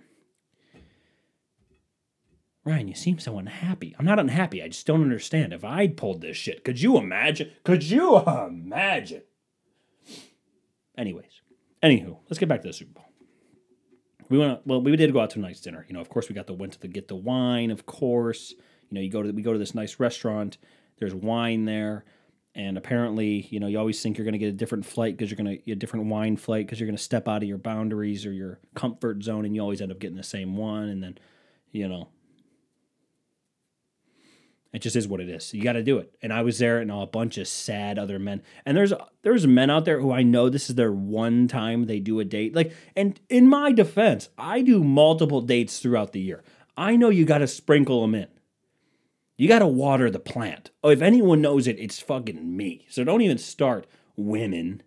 Ryan, 2.65 2.89
you 2.89 2.95
seem 2.95 3.19
so 3.19 3.39
unhappy. 3.39 3.95
I'm 3.99 4.05
not 4.05 4.21
unhappy. 4.21 4.63
I 4.63 4.69
just 4.69 4.87
don't 4.87 5.03
understand. 5.03 5.53
If 5.53 5.65
I'd 5.65 5.97
pulled 5.97 6.21
this 6.21 6.37
shit, 6.37 6.65
could 6.65 6.81
you 6.81 6.97
imagine? 6.97 7.51
Could 7.65 7.83
you 7.83 8.19
imagine? 8.19 9.23
Anyways, 10.97 11.41
anywho, 11.83 12.19
let's 12.29 12.39
get 12.39 12.49
back 12.49 12.63
to 12.63 12.69
the 12.69 12.73
Super 12.73 12.93
Bowl. 12.93 13.09
We 14.29 14.39
went. 14.39 14.65
Well, 14.65 14.81
we 14.81 14.95
did 14.97 15.13
go 15.13 15.21
out 15.21 15.31
to 15.31 15.41
a 15.41 15.43
nice 15.43 15.61
dinner. 15.61 15.85
You 15.89 15.95
know, 15.95 16.01
of 16.01 16.09
course, 16.09 16.29
we 16.29 16.35
got 16.35 16.47
the 16.47 16.55
went 16.55 16.75
to 16.75 16.81
the 16.81 16.89
get 16.89 17.09
the 17.09 17.17
wine. 17.17 17.71
Of 17.71 17.87
course, 17.87 18.55
you 18.91 18.95
know, 18.95 19.01
you 19.01 19.11
go 19.11 19.23
to 19.23 19.31
we 19.33 19.43
go 19.43 19.53
to 19.53 19.59
this 19.59 19.75
nice 19.75 19.99
restaurant. 19.99 20.59
There's 20.99 21.15
wine 21.15 21.65
there 21.65 22.05
and 22.55 22.77
apparently 22.77 23.47
you 23.51 23.59
know 23.59 23.67
you 23.67 23.79
always 23.79 24.03
think 24.03 24.19
you're 24.19 24.25
going 24.25 24.33
to 24.33 24.39
get 24.39 24.49
a 24.49 24.53
different 24.53 24.85
flight 24.85 25.17
because 25.17 25.31
you're 25.31 25.37
going 25.43 25.59
to 25.59 25.65
get 25.65 25.73
a 25.73 25.77
different 25.77 26.07
wine 26.07 26.37
flight 26.37 26.67
because 26.67 26.79
you're 26.79 26.87
going 26.87 26.97
to 26.97 27.03
step 27.03 27.29
out 27.29 27.43
of 27.43 27.49
your 27.49 27.59
boundaries 27.59 28.27
or 28.27 28.33
your 28.33 28.59
comfort 28.75 29.23
zone 29.23 29.45
and 29.45 29.55
you 29.55 29.63
always 29.63 29.81
end 29.81 29.93
up 29.93 29.99
getting 29.99 30.17
the 30.17 30.23
same 30.23 30.57
one. 30.57 30.89
And 30.89 31.03
then 31.03 31.19
you 31.71 31.89
know 31.89 32.09
it 34.73 34.81
just 34.81 34.97
is 34.97 35.07
what 35.07 35.21
it 35.21 35.29
is. 35.29 35.53
You 35.53 35.63
got 35.63 35.75
to 35.75 35.83
do 35.83 35.99
it. 35.99 36.15
And 36.23 36.33
i 36.33 36.41
was 36.41 36.59
there 36.59 36.79
and 36.79 36.91
a 36.91 37.07
bunch 37.07 37.37
of 37.37 37.47
sad 37.47 37.99
other 37.99 38.19
men. 38.19 38.43
And 38.65 38.77
there's 38.77 38.93
there's 39.23 39.47
men 39.47 39.71
out 39.71 39.85
there 39.85 40.01
who 40.01 40.13
i 40.13 40.23
know 40.23 40.49
this 40.49 40.69
is 40.69 40.77
their 40.77 40.93
one 40.93 41.49
time 41.49 41.87
they 41.87 42.01
do 42.01 42.21
a 42.21 42.25
date. 42.25 42.55
Like 42.55 42.73
and 42.97 43.19
in 43.29 43.49
my 43.49 43.73
defense 43.73 44.29
i 44.37 44.63
do 44.63 44.85
multiple 44.85 45.41
dates 45.41 45.79
throughout 45.79 46.13
the 46.13 46.21
year. 46.21 46.45
I 46.77 46.97
know 46.97 47.11
you 47.11 47.25
got 47.27 47.39
to 47.39 47.47
sprinkle 47.47 48.01
them 48.03 48.15
in 48.15 48.29
you 49.37 49.49
got 49.49 49.61
to 49.61 49.67
water 49.67 50.11
the 50.11 50.19
plant. 50.19 50.71
Oh, 50.83 50.91
if 50.91 51.03
anyone 51.03 51.41
knows 51.41 51.67
it, 51.67 51.79
it's 51.79 52.01
fucking 52.01 52.57
me. 52.57 52.87
So 52.89 53.05
don't 53.05 53.23
even 53.23 53.39
start 53.39 53.87
women. 54.17 54.83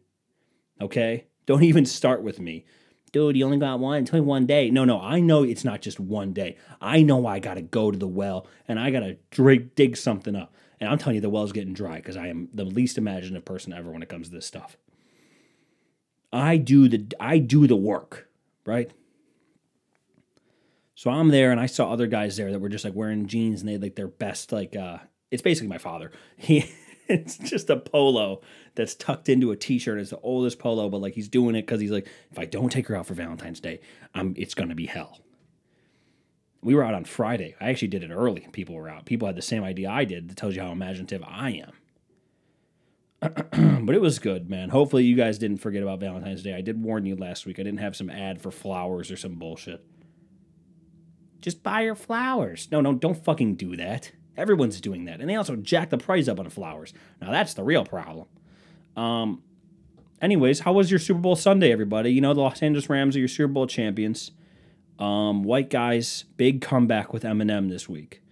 Okay? 0.80 1.26
Don't 1.46 1.64
even 1.72 1.86
start 1.86 2.22
with 2.22 2.40
me. 2.40 2.66
Dude, 3.12 3.38
you 3.38 3.46
only 3.46 3.58
got 3.58 3.80
one, 3.80 4.04
it's 4.04 4.12
only 4.12 4.26
one 4.26 4.46
day. 4.46 4.70
No, 4.70 4.84
no, 4.84 5.00
I 5.00 5.22
know 5.22 5.44
it's 5.44 5.64
not 5.64 5.82
just 5.82 6.02
one 6.02 6.34
day. 6.34 6.58
I 6.82 7.02
know 7.02 7.26
I 7.26 7.40
got 7.40 7.54
to 7.54 7.62
go 7.62 7.90
to 7.90 7.98
the 7.98 8.08
well 8.08 8.46
and 8.68 8.78
I 8.78 8.92
got 8.92 9.00
to 9.02 9.18
dig, 9.32 9.74
dig 9.76 9.96
something 9.96 10.36
up. 10.36 10.54
And 10.82 10.90
I'm 10.90 10.98
telling 10.98 11.16
you, 11.16 11.22
the 11.22 11.30
well's 11.30 11.54
getting 11.54 11.74
dry 11.74 11.96
because 11.96 12.18
I 12.18 12.28
am 12.28 12.50
the 12.54 12.66
least 12.66 12.98
imaginative 12.98 13.46
person 13.46 13.72
ever 13.72 13.90
when 13.90 14.04
it 14.04 14.10
comes 14.10 14.28
to 14.28 14.36
this 14.36 14.46
stuff. 14.46 14.76
I 16.34 16.58
do 16.58 16.90
the 16.90 17.08
I 17.18 17.38
do 17.38 17.66
the 17.66 17.78
work, 17.78 18.28
right? 18.66 18.92
So 20.96 21.12
I'm 21.12 21.28
there 21.28 21.52
and 21.52 21.60
I 21.60 21.66
saw 21.66 21.92
other 21.92 22.08
guys 22.08 22.38
there 22.38 22.52
that 22.52 22.60
were 22.60 22.70
just 22.70 22.86
like 22.86 22.96
wearing 22.96 23.28
jeans 23.28 23.60
and 23.60 23.68
they 23.68 23.74
had 23.74 23.82
like 23.82 23.96
their 23.96 24.08
best 24.08 24.52
like 24.52 24.76
uh 24.76 24.98
it's 25.30 25.42
basically 25.42 25.68
my 25.68 25.78
father. 25.78 26.12
He 26.38 26.66
it's 27.08 27.38
just 27.38 27.70
a 27.70 27.78
polo 27.78 28.42
that's 28.74 28.96
tucked 28.96 29.30
into 29.30 29.52
a 29.52 29.56
t-shirt. 29.56 30.00
It's 30.00 30.10
the 30.10 30.20
oldest 30.22 30.58
polo, 30.58 30.90
but 30.90 31.02
like 31.02 31.14
he's 31.14 31.28
doing 31.28 31.56
it 31.56 31.62
because 31.62 31.80
he's 31.80 31.92
like, 31.92 32.08
if 32.32 32.40
I 32.40 32.46
don't 32.46 32.72
take 32.72 32.88
her 32.88 32.96
out 32.96 33.06
for 33.06 33.14
Valentine's 33.14 33.60
Day, 33.60 33.80
I'm 34.16 34.34
it's 34.38 34.56
gonna 34.56 34.74
be 34.74 34.88
hell. 34.88 35.20
We 36.64 36.74
were 36.74 36.84
out 36.84 36.96
on 36.96 37.06
Friday. 37.06 37.56
I 37.62 37.70
actually 37.70 37.90
did 37.90 38.02
it 38.02 38.10
early. 38.10 38.48
People 38.54 38.74
were 38.74 38.90
out. 38.90 39.06
People 39.06 39.28
had 39.28 39.36
the 39.36 39.44
same 39.44 39.64
idea 39.64 39.92
I 39.92 40.04
did. 40.04 40.30
That 40.30 40.38
tells 40.38 40.56
you 40.56 40.64
how 40.64 40.72
imaginative 40.72 41.24
I 41.28 41.64
am. 41.64 41.74
but 43.86 43.94
it 43.94 44.02
was 44.02 44.18
good, 44.18 44.50
man. 44.50 44.70
Hopefully, 44.70 45.04
you 45.04 45.16
guys 45.16 45.38
didn't 45.38 45.58
forget 45.58 45.84
about 45.84 46.00
Valentine's 46.00 46.42
Day. 46.42 46.56
I 46.56 46.62
did 46.62 46.82
warn 46.82 47.06
you 47.06 47.16
last 47.16 47.46
week. 47.46 47.60
I 47.60 47.64
didn't 47.64 47.82
have 47.82 47.96
some 47.96 48.10
ad 48.10 48.42
for 48.42 48.50
flowers 48.50 49.12
or 49.12 49.18
some 49.18 49.36
bullshit. 49.36 49.86
Just 51.46 51.62
buy 51.62 51.82
your 51.82 51.94
flowers. 51.94 52.68
No, 52.72 52.82
no, 52.82 52.96
don't 52.96 53.24
fucking 53.24 53.54
do 53.54 53.76
that. 53.76 54.12
Everyone's 54.36 54.82
doing 54.82 55.06
that. 55.06 55.22
And 55.22 55.30
they 55.30 55.36
also 55.36 55.56
jack 55.56 55.92
the 55.92 55.98
price 56.00 56.28
up 56.28 56.40
on 56.40 56.50
flowers. 56.50 56.92
Now, 57.22 57.30
that's 57.30 57.54
the 57.54 57.64
real 57.64 57.86
problem. 57.86 58.26
Um, 58.98 59.44
anyways, 60.20 60.62
how 60.62 60.74
was 60.74 60.90
your 60.90 61.00
Super 61.00 61.20
Bowl 61.20 61.36
Sunday, 61.36 61.72
everybody? 61.72 62.10
You 62.10 62.20
know, 62.20 62.34
the 62.34 62.42
Los 62.42 62.64
Angeles 62.64 62.90
Rams 62.90 63.16
are 63.16 63.20
your 63.20 63.28
Super 63.28 63.54
Bowl 63.54 63.68
champions. 63.68 64.32
Um, 64.98 65.44
white 65.44 65.70
guys, 65.70 66.26
big 66.36 66.62
comeback 66.62 67.14
with 67.14 67.22
Eminem 67.22 67.70
this 67.70 67.88
week. 67.88 68.24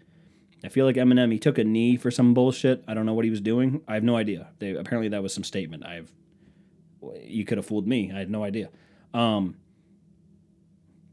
I 0.64 0.70
feel 0.70 0.88
like 0.88 0.96
Eminem, 0.96 1.32
he 1.32 1.38
took 1.38 1.60
a 1.60 1.64
knee 1.64 1.98
for 1.98 2.10
some 2.10 2.34
bullshit. 2.34 2.84
I 2.88 2.96
don't 2.96 3.06
know 3.06 3.14
what 3.14 3.26
he 3.26 3.30
was 3.30 3.42
doing. 3.42 3.84
I 3.88 3.94
have 3.94 4.04
no 4.04 4.16
idea. 4.16 4.48
They, 4.58 4.72
apparently, 4.72 5.10
that 5.10 5.22
was 5.22 5.36
some 5.36 5.44
statement. 5.44 5.86
I've, 5.86 6.12
you 7.22 7.46
could 7.46 7.60
have 7.60 7.68
fooled 7.68 7.88
me. 7.88 8.12
I 8.12 8.18
had 8.18 8.32
no 8.32 8.44
idea. 8.44 8.72
Um, 9.14 9.58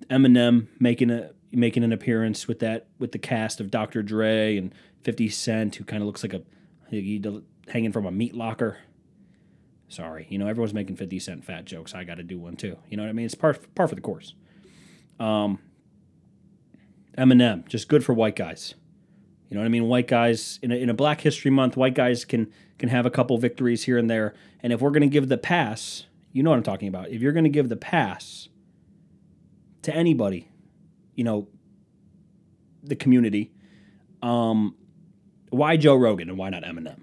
Eminem 0.08 0.68
making 0.78 1.10
a 1.10 1.32
making 1.52 1.84
an 1.84 1.92
appearance 1.92 2.46
with 2.46 2.60
that 2.60 2.86
with 2.98 3.12
the 3.12 3.18
cast 3.18 3.60
of 3.60 3.70
Dr. 3.70 4.02
Dre 4.02 4.56
and 4.56 4.74
50 5.02 5.28
Cent, 5.28 5.76
who 5.76 5.84
kind 5.84 6.02
of 6.02 6.06
looks 6.06 6.22
like 6.22 6.34
a 6.34 6.42
he, 6.88 7.22
hanging 7.68 7.92
from 7.92 8.06
a 8.06 8.10
meat 8.10 8.34
locker. 8.34 8.78
Sorry, 9.88 10.26
you 10.28 10.38
know 10.38 10.46
everyone's 10.46 10.74
making 10.74 10.96
50 10.96 11.18
Cent 11.18 11.44
fat 11.44 11.64
jokes. 11.64 11.94
I 11.94 12.04
got 12.04 12.16
to 12.16 12.22
do 12.22 12.38
one 12.38 12.56
too. 12.56 12.76
You 12.88 12.96
know 12.96 13.02
what 13.02 13.10
I 13.10 13.12
mean? 13.12 13.26
It's 13.26 13.34
par 13.34 13.56
par 13.74 13.88
for 13.88 13.94
the 13.94 14.00
course. 14.00 14.34
Um, 15.18 15.58
Eminem, 17.18 17.66
just 17.68 17.88
good 17.88 18.04
for 18.04 18.14
white 18.14 18.36
guys. 18.36 18.74
You 19.48 19.56
know 19.56 19.62
what 19.62 19.66
I 19.66 19.70
mean? 19.70 19.88
White 19.88 20.06
guys 20.06 20.60
in 20.62 20.70
a, 20.70 20.76
in 20.76 20.88
a 20.88 20.94
Black 20.94 21.20
History 21.22 21.50
Month, 21.50 21.76
white 21.76 21.94
guys 21.94 22.24
can 22.24 22.52
can 22.78 22.88
have 22.88 23.04
a 23.04 23.10
couple 23.10 23.36
victories 23.36 23.84
here 23.84 23.98
and 23.98 24.08
there. 24.08 24.34
And 24.62 24.72
if 24.72 24.80
we're 24.80 24.90
going 24.90 25.02
to 25.02 25.08
give 25.08 25.28
the 25.28 25.36
pass, 25.36 26.06
you 26.32 26.42
know 26.42 26.50
what 26.50 26.56
I'm 26.56 26.62
talking 26.62 26.88
about. 26.88 27.10
If 27.10 27.20
you're 27.20 27.32
going 27.32 27.44
to 27.44 27.50
give 27.50 27.68
the 27.68 27.76
pass 27.76 28.48
to 29.82 29.94
anybody, 29.94 30.48
you 31.20 31.24
know, 31.24 31.46
the 32.82 32.96
community, 32.96 33.52
um, 34.22 34.74
why 35.50 35.76
Joe 35.76 35.94
Rogan 35.94 36.30
and 36.30 36.38
why 36.38 36.48
not 36.48 36.62
Eminem? 36.62 37.00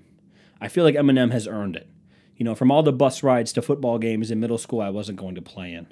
I 0.60 0.70
feel 0.70 0.84
like 0.84 0.96
Eminem 0.96 1.32
has 1.32 1.46
earned 1.46 1.76
it. 1.76 1.88
You 2.36 2.44
know, 2.44 2.56
from 2.56 2.72
all 2.72 2.82
the 2.82 2.92
bus 2.92 3.22
rides 3.22 3.54
to 3.54 3.62
football 3.62 4.00
games 4.00 4.32
in 4.32 4.40
middle 4.40 4.58
school, 4.58 4.82
I 4.82 4.90
wasn't 4.90 5.20
going 5.20 5.36
to 5.36 5.42
play 5.44 5.72
in. 5.72 5.86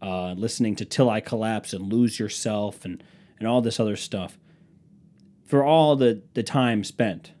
Uh, 0.00 0.32
listening 0.38 0.74
to 0.76 0.86
Till 0.86 1.10
I 1.10 1.20
Collapse 1.20 1.74
and 1.74 1.92
Lose 1.92 2.18
Yourself 2.18 2.86
and, 2.86 3.04
and 3.38 3.46
all 3.46 3.60
this 3.60 3.78
other 3.78 3.96
stuff 3.96 4.38
for 5.44 5.62
all 5.62 5.94
the 5.94 6.22
the 6.32 6.42
time 6.42 6.82
spent, 6.82 7.32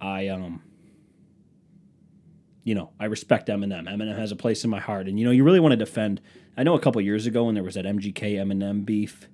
I 0.00 0.28
um 0.28 0.62
you 2.62 2.76
know, 2.76 2.92
I 3.00 3.06
respect 3.06 3.48
Eminem. 3.48 3.88
Eminem 3.88 4.16
has 4.16 4.30
a 4.30 4.36
place 4.36 4.62
in 4.62 4.70
my 4.70 4.78
heart. 4.78 5.08
And 5.08 5.18
you 5.18 5.24
know, 5.24 5.32
you 5.32 5.42
really 5.42 5.58
want 5.58 5.72
to 5.72 5.76
defend 5.76 6.20
I 6.56 6.62
know 6.62 6.74
a 6.74 6.80
couple 6.80 7.00
years 7.00 7.26
ago 7.26 7.46
when 7.46 7.56
there 7.56 7.64
was 7.64 7.74
that 7.74 7.86
MGK 7.86 8.36
Eminem 8.36 8.84
beef 8.84 9.26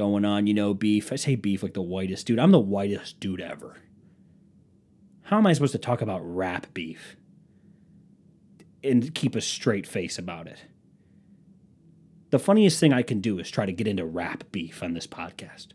going 0.00 0.24
on, 0.24 0.46
you 0.46 0.54
know, 0.54 0.72
beef. 0.72 1.12
I 1.12 1.16
say 1.16 1.34
beef 1.34 1.62
like 1.62 1.74
the 1.74 1.82
whitest 1.82 2.26
dude. 2.26 2.38
I'm 2.38 2.52
the 2.52 2.58
whitest 2.58 3.20
dude 3.20 3.42
ever. 3.42 3.76
How 5.24 5.36
am 5.36 5.46
I 5.46 5.52
supposed 5.52 5.72
to 5.72 5.78
talk 5.78 6.00
about 6.00 6.22
rap 6.22 6.68
beef 6.72 7.16
and 8.82 9.14
keep 9.14 9.34
a 9.34 9.42
straight 9.42 9.86
face 9.86 10.18
about 10.18 10.46
it? 10.46 10.64
The 12.30 12.38
funniest 12.38 12.80
thing 12.80 12.94
I 12.94 13.02
can 13.02 13.20
do 13.20 13.38
is 13.38 13.50
try 13.50 13.66
to 13.66 13.72
get 13.72 13.86
into 13.86 14.06
rap 14.06 14.44
beef 14.50 14.82
on 14.82 14.94
this 14.94 15.06
podcast 15.06 15.66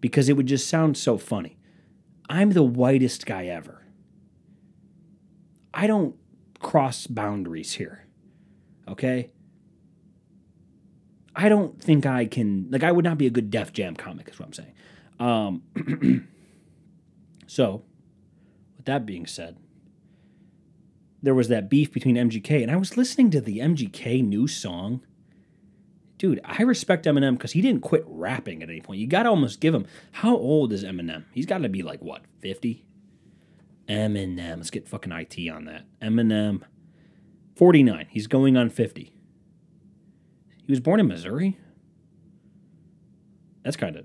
because 0.00 0.28
it 0.28 0.34
would 0.34 0.46
just 0.46 0.68
sound 0.68 0.96
so 0.96 1.18
funny. 1.18 1.58
I'm 2.28 2.50
the 2.50 2.62
whitest 2.62 3.26
guy 3.26 3.46
ever. 3.46 3.84
I 5.74 5.88
don't 5.88 6.14
cross 6.60 7.08
boundaries 7.08 7.72
here. 7.72 8.06
Okay? 8.86 9.32
I 11.36 11.48
don't 11.48 11.80
think 11.80 12.06
I 12.06 12.26
can 12.26 12.66
like 12.70 12.82
I 12.82 12.90
would 12.90 13.04
not 13.04 13.18
be 13.18 13.26
a 13.26 13.30
good 13.30 13.50
Def 13.50 13.72
Jam 13.72 13.94
comic 13.94 14.28
is 14.28 14.38
what 14.38 14.46
I'm 14.46 14.52
saying. 14.52 14.72
Um 15.20 16.28
so 17.46 17.82
with 18.76 18.86
that 18.86 19.06
being 19.06 19.26
said, 19.26 19.56
there 21.22 21.34
was 21.34 21.48
that 21.48 21.68
beef 21.68 21.92
between 21.92 22.16
MGK 22.16 22.62
and 22.62 22.70
I 22.70 22.76
was 22.76 22.96
listening 22.96 23.30
to 23.30 23.40
the 23.40 23.58
MGK 23.58 24.26
new 24.26 24.48
song 24.48 25.02
dude, 26.18 26.40
I 26.44 26.62
respect 26.62 27.06
Eminem 27.06 27.34
because 27.34 27.52
he 27.52 27.60
didn't 27.60 27.82
quit 27.82 28.04
rapping 28.06 28.62
at 28.62 28.68
any 28.68 28.80
point. 28.80 29.00
You 29.00 29.06
got 29.06 29.24
to 29.24 29.30
almost 29.30 29.60
give 29.60 29.74
him. 29.74 29.86
How 30.12 30.36
old 30.36 30.72
is 30.72 30.84
Eminem? 30.84 31.24
He's 31.32 31.46
got 31.46 31.58
to 31.58 31.68
be 31.68 31.82
like, 31.82 32.00
what, 32.00 32.22
50? 32.40 32.84
Eminem. 33.88 34.56
Let's 34.56 34.70
get 34.70 34.88
fucking 34.88 35.12
IT 35.12 35.48
on 35.50 35.64
that. 35.66 35.84
Eminem, 36.00 36.62
49. 37.54 38.06
He's 38.10 38.26
going 38.26 38.56
on 38.56 38.70
50. 38.70 39.12
He 40.66 40.72
was 40.72 40.80
born 40.80 41.00
in 41.00 41.06
Missouri? 41.06 41.58
That's 43.62 43.76
kind 43.76 43.96
of. 43.96 44.04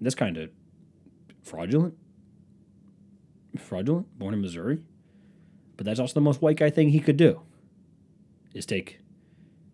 That's 0.00 0.14
kind 0.14 0.36
of 0.36 0.50
fraudulent. 1.42 1.94
Fraudulent? 3.58 4.18
Born 4.18 4.34
in 4.34 4.40
Missouri? 4.40 4.82
But 5.76 5.86
that's 5.86 6.00
also 6.00 6.14
the 6.14 6.20
most 6.20 6.40
white 6.40 6.56
guy 6.56 6.70
thing 6.70 6.90
he 6.90 7.00
could 7.00 7.16
do. 7.16 7.42
Is 8.54 8.66
take 8.66 9.00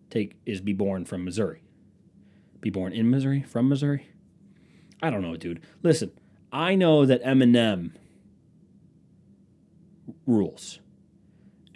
take 0.09 0.37
is 0.45 0.61
be 0.61 0.73
born 0.73 1.05
from 1.05 1.23
Missouri. 1.23 1.61
Be 2.61 2.69
born 2.69 2.93
in 2.93 3.09
Missouri, 3.09 3.43
from 3.43 3.69
Missouri? 3.69 4.09
I 5.01 5.09
don't 5.09 5.21
know, 5.21 5.35
dude. 5.35 5.61
Listen, 5.83 6.11
I 6.51 6.75
know 6.75 7.05
that 7.05 7.23
Eminem 7.23 7.91
rules. 10.25 10.79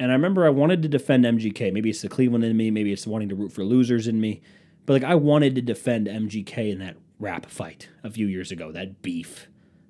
And 0.01 0.09
I 0.09 0.15
remember 0.15 0.47
I 0.47 0.49
wanted 0.49 0.81
to 0.81 0.87
defend 0.87 1.25
MGK. 1.25 1.71
Maybe 1.71 1.91
it's 1.91 2.01
the 2.01 2.09
Cleveland 2.09 2.43
in 2.43 2.57
me, 2.57 2.71
maybe 2.71 2.91
it's 2.91 3.05
wanting 3.05 3.29
to 3.29 3.35
root 3.35 3.51
for 3.51 3.63
losers 3.63 4.07
in 4.07 4.19
me. 4.19 4.41
But 4.87 4.93
like 4.93 5.03
I 5.03 5.13
wanted 5.13 5.53
to 5.53 5.61
defend 5.61 6.07
MGK 6.07 6.71
in 6.71 6.79
that 6.79 6.97
rap 7.19 7.45
fight 7.45 7.87
a 8.03 8.09
few 8.09 8.25
years 8.25 8.51
ago, 8.51 8.71
that 8.71 9.03
beef, 9.03 9.47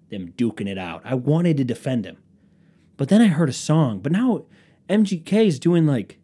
them 0.10 0.34
duking 0.34 0.68
it 0.68 0.78
out. 0.78 1.02
I 1.06 1.16
wanted 1.16 1.56
to 1.56 1.64
defend 1.64 2.04
him. 2.04 2.18
But 2.98 3.08
then 3.08 3.22
I 3.22 3.28
heard 3.28 3.48
a 3.48 3.54
song. 3.54 4.00
But 4.00 4.12
now 4.12 4.44
MGK 4.90 5.46
is 5.46 5.60
doing 5.60 5.88
like 5.88 6.20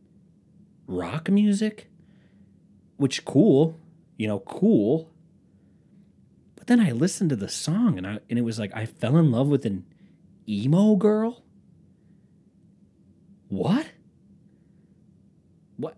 rock 0.86 1.30
music 1.30 1.88
which 2.98 3.24
cool, 3.24 3.80
you 4.18 4.28
know, 4.28 4.40
cool. 4.40 5.10
But 6.58 6.68
then 6.68 6.82
I 6.82 6.92
listened 6.92 7.30
to 7.30 7.38
the 7.38 7.48
song 7.48 7.98
and 7.98 8.06
I 8.06 8.20
and 8.30 8.38
it 8.38 8.44
was 8.44 8.60
like 8.60 8.76
I 8.76 8.86
fell 8.86 9.16
in 9.16 9.32
love 9.32 9.48
with 9.48 9.66
an 9.66 9.86
emo 10.46 10.98
girl. 10.98 11.42
What? 13.50 13.88
What? 15.78 15.98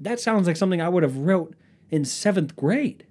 That 0.00 0.20
sounds 0.20 0.46
like 0.46 0.56
something 0.56 0.80
I 0.80 0.88
would 0.88 1.02
have 1.02 1.16
wrote 1.16 1.54
in 1.90 2.04
seventh 2.04 2.56
grade 2.56 3.06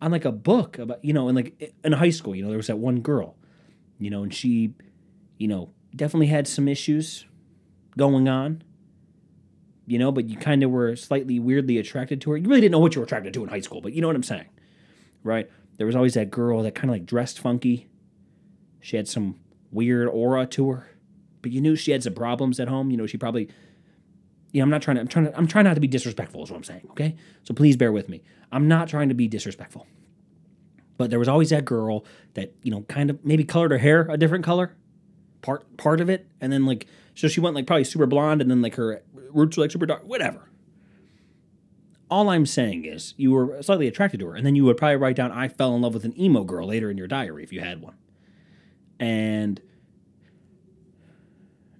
on 0.00 0.10
like 0.10 0.24
a 0.24 0.32
book 0.32 0.78
about 0.78 1.04
you 1.04 1.12
know 1.12 1.28
in 1.28 1.34
like 1.34 1.74
in 1.84 1.92
high 1.92 2.10
school 2.10 2.34
you 2.34 2.42
know 2.42 2.48
there 2.48 2.56
was 2.56 2.66
that 2.66 2.78
one 2.78 3.00
girl 3.00 3.36
you 3.98 4.10
know 4.10 4.24
and 4.24 4.34
she 4.34 4.74
you 5.38 5.46
know 5.46 5.70
definitely 5.94 6.26
had 6.26 6.48
some 6.48 6.66
issues 6.66 7.24
going 7.96 8.28
on 8.28 8.62
you 9.86 9.98
know, 9.98 10.12
but 10.12 10.28
you 10.28 10.36
kind 10.36 10.62
of 10.62 10.70
were 10.70 10.94
slightly 10.96 11.38
weirdly 11.38 11.78
attracted 11.78 12.20
to 12.22 12.30
her. 12.30 12.36
You 12.36 12.48
really 12.48 12.60
didn't 12.60 12.72
know 12.72 12.78
what 12.78 12.94
you 12.94 13.00
were 13.00 13.04
attracted 13.04 13.34
to 13.34 13.42
in 13.42 13.48
high 13.48 13.60
school, 13.60 13.80
but 13.80 13.92
you 13.92 14.00
know 14.00 14.06
what 14.06 14.16
I'm 14.16 14.22
saying, 14.22 14.48
right? 15.22 15.50
There 15.76 15.86
was 15.86 15.96
always 15.96 16.14
that 16.14 16.30
girl 16.30 16.62
that 16.62 16.74
kind 16.74 16.88
of 16.88 16.92
like 16.92 17.06
dressed 17.06 17.38
funky. 17.38 17.88
She 18.80 18.96
had 18.96 19.08
some 19.08 19.38
weird 19.70 20.08
aura 20.08 20.46
to 20.46 20.70
her, 20.70 20.90
but 21.42 21.50
you 21.50 21.60
knew 21.60 21.76
she 21.76 21.92
had 21.92 22.02
some 22.02 22.14
problems 22.14 22.58
at 22.58 22.68
home. 22.68 22.90
You 22.90 22.96
know, 22.96 23.06
she 23.06 23.18
probably, 23.18 23.48
you 24.52 24.60
know, 24.60 24.64
I'm 24.64 24.70
not 24.70 24.82
trying 24.82 24.96
to, 24.96 25.00
I'm 25.02 25.08
trying 25.08 25.26
to, 25.26 25.36
I'm 25.36 25.46
trying 25.46 25.64
not 25.64 25.74
to 25.74 25.80
be 25.80 25.88
disrespectful, 25.88 26.42
is 26.44 26.50
what 26.50 26.56
I'm 26.56 26.64
saying, 26.64 26.86
okay? 26.90 27.16
So 27.42 27.52
please 27.52 27.76
bear 27.76 27.92
with 27.92 28.08
me. 28.08 28.22
I'm 28.50 28.68
not 28.68 28.88
trying 28.88 29.08
to 29.08 29.14
be 29.14 29.28
disrespectful. 29.28 29.86
But 30.98 31.10
there 31.10 31.18
was 31.18 31.28
always 31.28 31.50
that 31.50 31.64
girl 31.64 32.04
that, 32.34 32.54
you 32.62 32.70
know, 32.70 32.82
kind 32.82 33.10
of 33.10 33.24
maybe 33.24 33.44
colored 33.44 33.72
her 33.72 33.78
hair 33.78 34.06
a 34.08 34.16
different 34.16 34.44
color, 34.44 34.76
part 35.40 35.76
part 35.76 36.00
of 36.00 36.08
it, 36.08 36.28
and 36.40 36.52
then 36.52 36.64
like 36.64 36.86
so 37.14 37.28
she 37.28 37.40
went 37.40 37.54
like 37.56 37.66
probably 37.66 37.84
super 37.84 38.06
blonde, 38.06 38.40
and 38.40 38.50
then 38.50 38.62
like 38.62 38.76
her 38.76 39.02
roots 39.32 39.56
were 39.56 39.64
like 39.64 39.70
super 39.70 39.86
dark, 39.86 40.04
whatever. 40.04 40.48
All 42.10 42.28
I'm 42.28 42.46
saying 42.46 42.84
is 42.84 43.14
you 43.16 43.32
were 43.32 43.62
slightly 43.62 43.88
attracted 43.88 44.20
to 44.20 44.26
her, 44.28 44.34
and 44.34 44.46
then 44.46 44.54
you 44.54 44.64
would 44.64 44.76
probably 44.76 44.96
write 44.96 45.16
down, 45.16 45.32
"I 45.32 45.48
fell 45.48 45.74
in 45.74 45.82
love 45.82 45.94
with 45.94 46.04
an 46.04 46.18
emo 46.20 46.44
girl" 46.44 46.68
later 46.68 46.90
in 46.90 46.98
your 46.98 47.08
diary 47.08 47.42
if 47.42 47.52
you 47.52 47.60
had 47.60 47.80
one. 47.82 47.96
And 49.00 49.60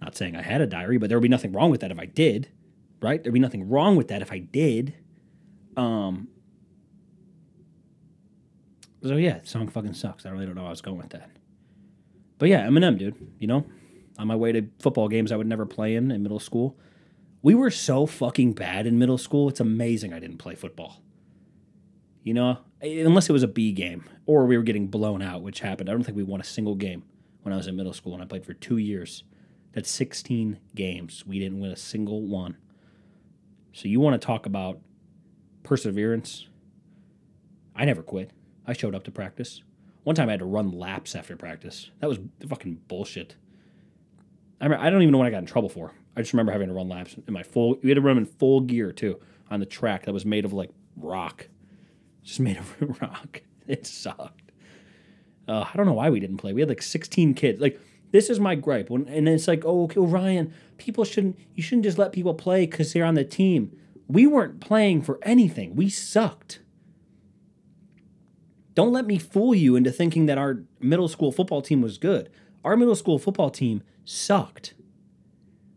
not 0.03 0.17
saying 0.17 0.37
I 0.37 0.43
had 0.43 0.61
a 0.61 0.67
diary, 0.67 0.99
but 0.99 1.09
there 1.09 1.19
would 1.19 1.23
be 1.23 1.29
nothing 1.29 1.53
wrong 1.53 1.71
with 1.71 1.81
that 1.81 1.91
if 1.91 1.99
I 1.99 2.07
did, 2.07 2.49
right? 3.01 3.23
There'd 3.23 3.33
be 3.33 3.41
nothing 3.41 3.69
wrong 3.69 3.97
with 3.97 4.09
that 4.09 4.23
if 4.23 4.33
I 4.33 4.39
did. 4.39 4.95
Um. 5.77 6.29
So 9.03 9.17
yeah, 9.17 9.41
song 9.45 9.69
fucking 9.69 9.95
sucks. 9.95 10.27
I 10.27 10.31
really 10.31 10.47
don't 10.47 10.55
know 10.55 10.63
how 10.63 10.69
I 10.69 10.71
was 10.71 10.81
going 10.81 10.99
with 10.99 11.11
that. 11.11 11.31
But 12.39 12.49
yeah, 12.49 12.67
Eminem, 12.67 12.99
dude. 12.99 13.17
You 13.39 13.47
know, 13.47 13.65
on 14.19 14.27
my 14.29 14.37
way 14.37 14.53
to 14.53 14.69
football 14.81 15.09
games 15.09 15.33
I 15.33 15.37
would 15.37 15.47
never 15.47 15.67
play 15.67 15.95
in 15.97 16.11
in 16.11 16.23
middle 16.23 16.41
school. 16.41 16.79
We 17.43 17.55
were 17.55 17.71
so 17.71 18.07
fucking 18.07 18.53
bad 18.53 18.87
in 18.87 18.99
middle 18.99 19.19
school. 19.19 19.49
It's 19.49 19.61
amazing 19.61 20.13
I 20.13 20.21
didn't 20.21 20.39
play 20.39 20.55
football. 20.55 21.03
You 22.23 22.35
know, 22.35 22.59
unless 22.81 23.29
it 23.29 23.33
was 23.33 23.43
a 23.43 23.49
B 23.49 23.73
game 23.73 24.05
or 24.27 24.47
we 24.47 24.57
were 24.57 24.63
getting 24.63 24.87
blown 24.87 25.23
out, 25.23 25.43
which 25.43 25.61
happened. 25.61 25.89
I 25.89 25.93
don't 25.93 26.05
think 26.05 26.17
we 26.17 26.23
won 26.23 26.41
a 26.41 26.45
single 26.45 26.77
game. 26.77 27.03
when 27.43 27.53
I 27.53 27.57
was 27.57 27.67
in 27.67 27.77
middle 27.77 27.93
school 27.93 28.15
and 28.15 28.23
I 28.23 28.27
played 28.27 28.47
for 28.47 28.55
two 28.55 28.77
years. 28.79 29.25
That's 29.73 29.91
16 29.91 30.59
games. 30.75 31.25
We 31.27 31.39
didn't 31.39 31.61
win 31.61 31.71
a 31.71 31.77
single 31.77 32.23
one. 32.23 32.57
So 33.73 33.89
you 33.89 34.01
want 34.01 34.21
to 34.21 34.25
talk 34.25 34.47
about 34.47 34.81
perseverance? 35.63 36.47
I 37.75 37.85
never 37.85 38.03
quit. 38.03 38.33
I 38.67 38.75
showed 38.75 38.95
up 38.95 39.05
to 39.05 39.11
practice. 39.11 39.63
One 40.05 40.15
time 40.15 40.29
I 40.29 40.33
had 40.33 40.41
to 40.41 40.47
run 40.47 40.71
laps 40.71 41.15
after 41.15 41.37
practice. 41.37 41.91
That 42.01 42.09
was 42.09 42.19
fucking 42.47 42.81
bullshit. 42.89 43.37
I, 44.61 44.67
I 44.67 44.91
don't 44.91 45.03
even 45.03 45.13
know 45.13 45.19
what 45.19 45.27
I 45.27 45.31
got 45.31 45.39
in 45.39 45.47
trouble 45.47 45.69
for. 45.69 45.93
I 46.17 46.21
just 46.21 46.33
remember 46.33 46.53
having 46.53 46.69
to 46.69 46.75
run 46.75 46.89
laps 46.89 47.17
in 47.27 47.33
my 47.33 47.43
full. 47.43 47.79
We 47.83 47.89
had 47.89 47.97
to 47.97 48.03
run 48.03 48.19
in 48.19 48.27
full 48.27 48.61
gear 48.61 48.93
too 48.93 49.19
on 49.51 49.61
the 49.61 49.67
track 49.67 50.05
that 50.05 50.13
was 50.13 50.27
made 50.27 50.45
of 50.45 50.53
like 50.53 50.71
rock, 50.97 51.49
just 52.23 52.41
made 52.41 52.59
of 52.59 53.01
rock. 53.01 53.43
It 53.67 53.87
sucked. 53.87 54.53
Uh, 55.49 55.65
I 55.73 55.77
don't 55.77 55.87
know 55.87 55.93
why 55.95 56.11
we 56.11 56.21
didn't 56.21 56.37
play. 56.37 56.53
We 56.53 56.61
had 56.61 56.69
like 56.69 56.83
16 56.83 57.35
kids. 57.35 57.61
Like 57.61 57.81
this 58.13 58.31
is 58.31 58.39
my 58.39 58.55
gripe. 58.55 58.91
When 58.91 59.09
and 59.09 59.29
it's 59.29 59.49
like, 59.49 59.65
oh, 59.65 59.85
okay, 59.85 60.01
Ryan, 60.01 60.55
people 60.79 61.05
shouldn't. 61.05 61.39
You 61.55 61.63
shouldn't 61.63 61.85
just 61.85 61.99
let 61.99 62.13
people 62.13 62.35
play 62.35 62.67
because 62.67 62.93
they're 62.93 63.05
on 63.05 63.15
the 63.15 63.25
team. 63.25 63.77
We 64.07 64.27
weren't 64.27 64.61
playing 64.61 65.03
for 65.03 65.19
anything. 65.23 65.75
We 65.75 65.89
sucked. 65.89 66.61
Don't 68.75 68.93
let 68.93 69.07
me 69.07 69.19
fool 69.19 69.55
you 69.55 69.77
into 69.77 69.91
thinking 69.91 70.27
that 70.27 70.39
our 70.39 70.63
middle 70.81 71.09
school 71.09 71.33
football 71.33 71.63
team 71.63 71.83
was 71.83 71.99
good. 71.99 72.31
Our 72.65 72.77
middle 72.77 72.95
school 72.95 73.19
football 73.19 73.51
team 73.51 73.83
sucked. 74.05 74.75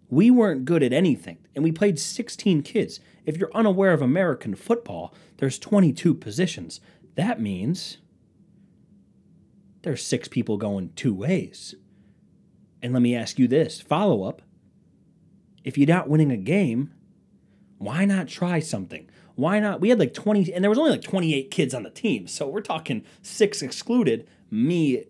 We 0.10 0.30
weren't 0.30 0.65
good 0.65 0.84
at 0.84 0.94
anything, 0.94 1.39
and 1.56 1.63
we 1.63 1.72
played 1.72 2.00
16 2.00 2.62
kids. 2.62 3.00
If 3.25 3.38
you're 3.38 3.51
unaware 3.56 3.92
of 3.92 4.01
American 4.01 4.56
football, 4.56 5.13
there's 5.38 5.58
22 5.60 6.13
positions. 6.13 6.80
That 7.15 7.42
means 7.42 7.98
there's 9.82 10.06
six 10.06 10.27
people 10.27 10.58
going 10.58 10.92
two 10.96 11.13
ways. 11.13 11.75
And 12.86 12.94
let 12.94 13.01
me 13.01 13.15
ask 13.15 13.39
you 13.39 13.48
this 13.48 13.82
follow 13.82 14.25
up. 14.25 14.44
If 15.63 15.75
you're 15.75 15.88
not 15.88 16.08
winning 16.08 16.30
a 16.30 16.38
game, 16.38 16.94
why 17.80 18.06
not 18.06 18.27
try 18.27 18.60
something? 18.60 19.10
Why 19.34 19.60
not? 19.60 19.82
We 19.82 19.89
had 19.89 19.98
like 19.98 20.13
20, 20.13 20.54
and 20.54 20.63
there 20.63 20.70
was 20.70 20.77
only 20.77 20.92
like 20.92 21.01
28 21.01 21.50
kids 21.50 21.74
on 21.74 21.82
the 21.82 21.89
team. 21.89 22.27
So 22.27 22.48
we're 22.48 22.62
talking 22.62 23.04
six 23.24 23.63
excluded, 23.63 24.27
me, 24.52 25.06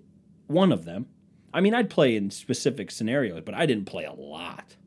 one 0.47 0.71
of 0.71 0.85
them. 0.85 1.07
I 1.53 1.59
mean, 1.59 1.73
I'd 1.73 1.89
play 1.89 2.15
in 2.15 2.31
specific 2.31 2.91
scenarios, 2.91 3.43
but 3.45 3.55
I 3.55 3.65
didn't 3.65 3.87
play 3.87 4.05
a 4.05 4.13
lot. 4.13 4.77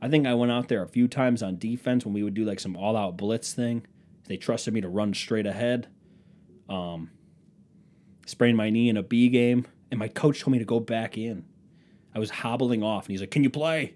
I 0.00 0.08
think 0.08 0.26
I 0.26 0.34
went 0.34 0.50
out 0.50 0.66
there 0.66 0.82
a 0.82 0.88
few 0.88 1.06
times 1.06 1.40
on 1.40 1.56
defense 1.56 2.04
when 2.04 2.14
we 2.14 2.24
would 2.24 2.34
do 2.34 2.44
like 2.44 2.58
some 2.58 2.76
all 2.76 2.96
out 2.96 3.16
blitz 3.16 3.54
thing. 3.54 3.86
They 4.26 4.38
trusted 4.38 4.74
me 4.74 4.80
to 4.80 4.88
run 4.88 5.14
straight 5.14 5.46
ahead. 5.46 5.86
Um, 6.68 7.12
sprained 8.26 8.56
my 8.56 8.70
knee 8.70 8.88
in 8.88 8.96
a 8.96 9.04
B 9.04 9.28
game, 9.28 9.68
and 9.92 10.00
my 10.00 10.08
coach 10.08 10.40
told 10.40 10.50
me 10.50 10.58
to 10.58 10.64
go 10.64 10.80
back 10.80 11.16
in. 11.16 11.44
I 12.14 12.18
was 12.18 12.30
hobbling 12.30 12.82
off, 12.82 13.06
and 13.06 13.12
he's 13.12 13.20
like, 13.20 13.30
Can 13.30 13.42
you 13.42 13.50
play? 13.50 13.94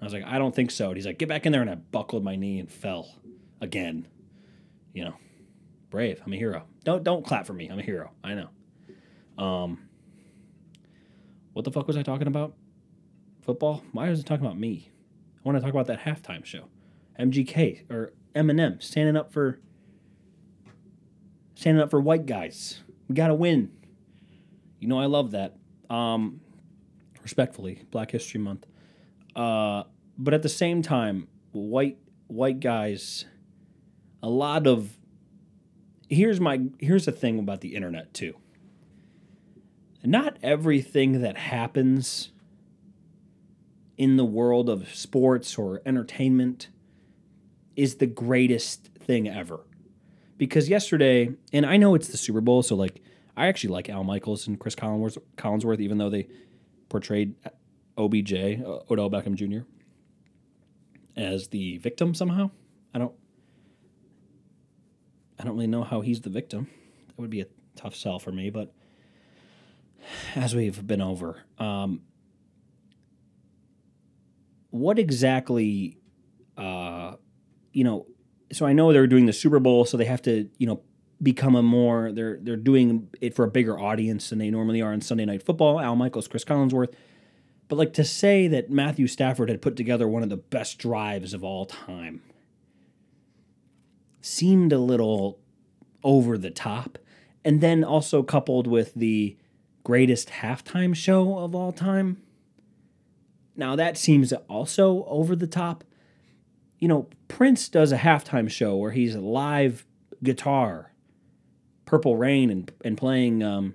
I 0.00 0.04
was 0.04 0.12
like, 0.12 0.24
I 0.24 0.38
don't 0.38 0.54
think 0.54 0.70
so. 0.70 0.88
And 0.88 0.96
he's 0.96 1.06
like, 1.06 1.18
Get 1.18 1.28
back 1.28 1.46
in 1.46 1.52
there. 1.52 1.60
And 1.60 1.70
I 1.70 1.76
buckled 1.76 2.24
my 2.24 2.36
knee 2.36 2.58
and 2.58 2.70
fell 2.70 3.14
again. 3.60 4.08
You 4.92 5.04
know, 5.04 5.14
brave. 5.90 6.20
I'm 6.24 6.32
a 6.32 6.36
hero. 6.36 6.64
Don't 6.84 7.02
don't 7.02 7.24
clap 7.24 7.46
for 7.46 7.52
me. 7.52 7.68
I'm 7.68 7.78
a 7.78 7.82
hero. 7.82 8.10
I 8.22 8.34
know. 8.34 9.42
Um, 9.42 9.88
what 11.52 11.64
the 11.64 11.70
fuck 11.70 11.86
was 11.86 11.96
I 11.96 12.02
talking 12.02 12.26
about? 12.26 12.54
Football? 13.42 13.82
Why 13.92 14.08
was 14.10 14.20
I 14.20 14.22
talking 14.22 14.44
about 14.44 14.58
me? 14.58 14.90
I 15.36 15.40
want 15.48 15.56
to 15.56 15.62
talk 15.62 15.70
about 15.70 15.86
that 15.86 16.00
halftime 16.00 16.44
show. 16.44 16.68
MGK 17.18 17.90
or 17.90 18.12
Eminem 18.34 18.82
standing 18.82 19.16
up 19.16 19.32
for 19.32 19.60
standing 21.54 21.82
up 21.82 21.90
for 21.90 22.00
white 22.00 22.26
guys. 22.26 22.82
We 23.08 23.14
got 23.14 23.28
to 23.28 23.34
win. 23.34 23.70
You 24.80 24.88
know 24.88 24.98
I 24.98 25.06
love 25.06 25.30
that. 25.32 25.56
Um, 25.88 26.40
respectfully, 27.24 27.82
Black 27.90 28.12
History 28.12 28.40
Month. 28.40 28.66
Uh, 29.34 29.82
but 30.16 30.32
at 30.32 30.42
the 30.42 30.48
same 30.48 30.82
time, 30.82 31.26
white 31.50 31.98
white 32.28 32.60
guys 32.60 33.24
a 34.22 34.28
lot 34.28 34.66
of 34.66 34.96
here's 36.08 36.40
my 36.40 36.60
here's 36.78 37.04
the 37.04 37.12
thing 37.12 37.38
about 37.38 37.60
the 37.60 37.74
internet 37.74 38.14
too. 38.14 38.34
Not 40.02 40.38
everything 40.42 41.20
that 41.22 41.36
happens 41.36 42.30
in 43.96 44.16
the 44.16 44.24
world 44.24 44.68
of 44.68 44.94
sports 44.94 45.56
or 45.58 45.82
entertainment 45.84 46.68
is 47.76 47.96
the 47.96 48.06
greatest 48.06 48.90
thing 48.98 49.28
ever. 49.28 49.60
Because 50.36 50.68
yesterday, 50.68 51.30
and 51.52 51.64
I 51.64 51.76
know 51.76 51.94
it's 51.94 52.08
the 52.08 52.16
Super 52.16 52.40
Bowl, 52.40 52.62
so 52.62 52.74
like 52.74 53.02
I 53.36 53.46
actually 53.46 53.74
like 53.74 53.88
Al 53.88 54.04
Michaels 54.04 54.46
and 54.46 54.58
Chris 54.58 54.74
Collinsworth, 54.74 55.18
Collinsworth 55.36 55.80
even 55.80 55.98
though 55.98 56.10
they 56.10 56.28
portrayed 56.94 57.34
OBJ, 57.98 58.32
uh, 58.32 58.78
Odell 58.88 59.10
Beckham 59.10 59.34
Jr., 59.34 59.66
as 61.16 61.48
the 61.48 61.78
victim 61.78 62.14
somehow. 62.14 62.52
I 62.94 63.00
don't 63.00 63.12
I 65.40 65.42
don't 65.42 65.54
really 65.54 65.66
know 65.66 65.82
how 65.82 66.02
he's 66.02 66.20
the 66.20 66.30
victim. 66.30 66.68
That 67.08 67.18
would 67.18 67.30
be 67.30 67.40
a 67.40 67.46
tough 67.74 67.96
sell 67.96 68.20
for 68.20 68.30
me, 68.30 68.48
but 68.48 68.72
as 70.36 70.54
we've 70.54 70.86
been 70.86 71.00
over, 71.00 71.42
um, 71.58 72.02
what 74.70 74.96
exactly, 74.96 75.98
uh, 76.56 77.14
you 77.72 77.82
know, 77.82 78.06
so 78.52 78.66
I 78.66 78.72
know 78.72 78.92
they're 78.92 79.08
doing 79.08 79.26
the 79.26 79.32
Super 79.32 79.58
Bowl, 79.58 79.84
so 79.84 79.96
they 79.96 80.04
have 80.04 80.22
to, 80.22 80.48
you 80.58 80.68
know, 80.68 80.80
become 81.22 81.54
a 81.54 81.62
more 81.62 82.12
they're 82.12 82.38
they're 82.40 82.56
doing 82.56 83.08
it 83.20 83.34
for 83.34 83.44
a 83.44 83.50
bigger 83.50 83.78
audience 83.78 84.30
than 84.30 84.38
they 84.38 84.50
normally 84.50 84.82
are 84.82 84.92
on 84.92 85.00
Sunday 85.00 85.24
Night 85.24 85.42
Football. 85.42 85.80
Al 85.80 85.96
Michaels, 85.96 86.28
Chris 86.28 86.44
Collinsworth, 86.44 86.92
but 87.68 87.76
like 87.76 87.92
to 87.94 88.04
say 88.04 88.48
that 88.48 88.70
Matthew 88.70 89.06
Stafford 89.06 89.48
had 89.48 89.62
put 89.62 89.76
together 89.76 90.06
one 90.08 90.22
of 90.22 90.28
the 90.28 90.36
best 90.36 90.78
drives 90.78 91.32
of 91.34 91.44
all 91.44 91.66
time 91.66 92.20
seemed 94.24 94.72
a 94.72 94.78
little 94.78 95.38
over 96.02 96.38
the 96.38 96.50
top. 96.50 96.98
And 97.44 97.60
then 97.60 97.84
also 97.84 98.22
coupled 98.22 98.66
with 98.66 98.94
the 98.94 99.36
greatest 99.82 100.30
halftime 100.30 100.96
show 100.96 101.38
of 101.38 101.54
all 101.54 101.72
time. 101.72 102.22
Now, 103.54 103.76
that 103.76 103.98
seems 103.98 104.32
also 104.48 105.04
over 105.04 105.36
the 105.36 105.46
top. 105.46 105.84
You 106.78 106.88
know, 106.88 107.08
Prince 107.28 107.68
does 107.68 107.92
a 107.92 107.98
halftime 107.98 108.50
show 108.50 108.76
where 108.76 108.92
he's 108.92 109.14
live 109.14 109.86
guitar, 110.22 110.92
Purple 111.94 112.16
Rain, 112.16 112.50
and, 112.50 112.72
and 112.84 112.98
playing 112.98 113.40
um, 113.44 113.74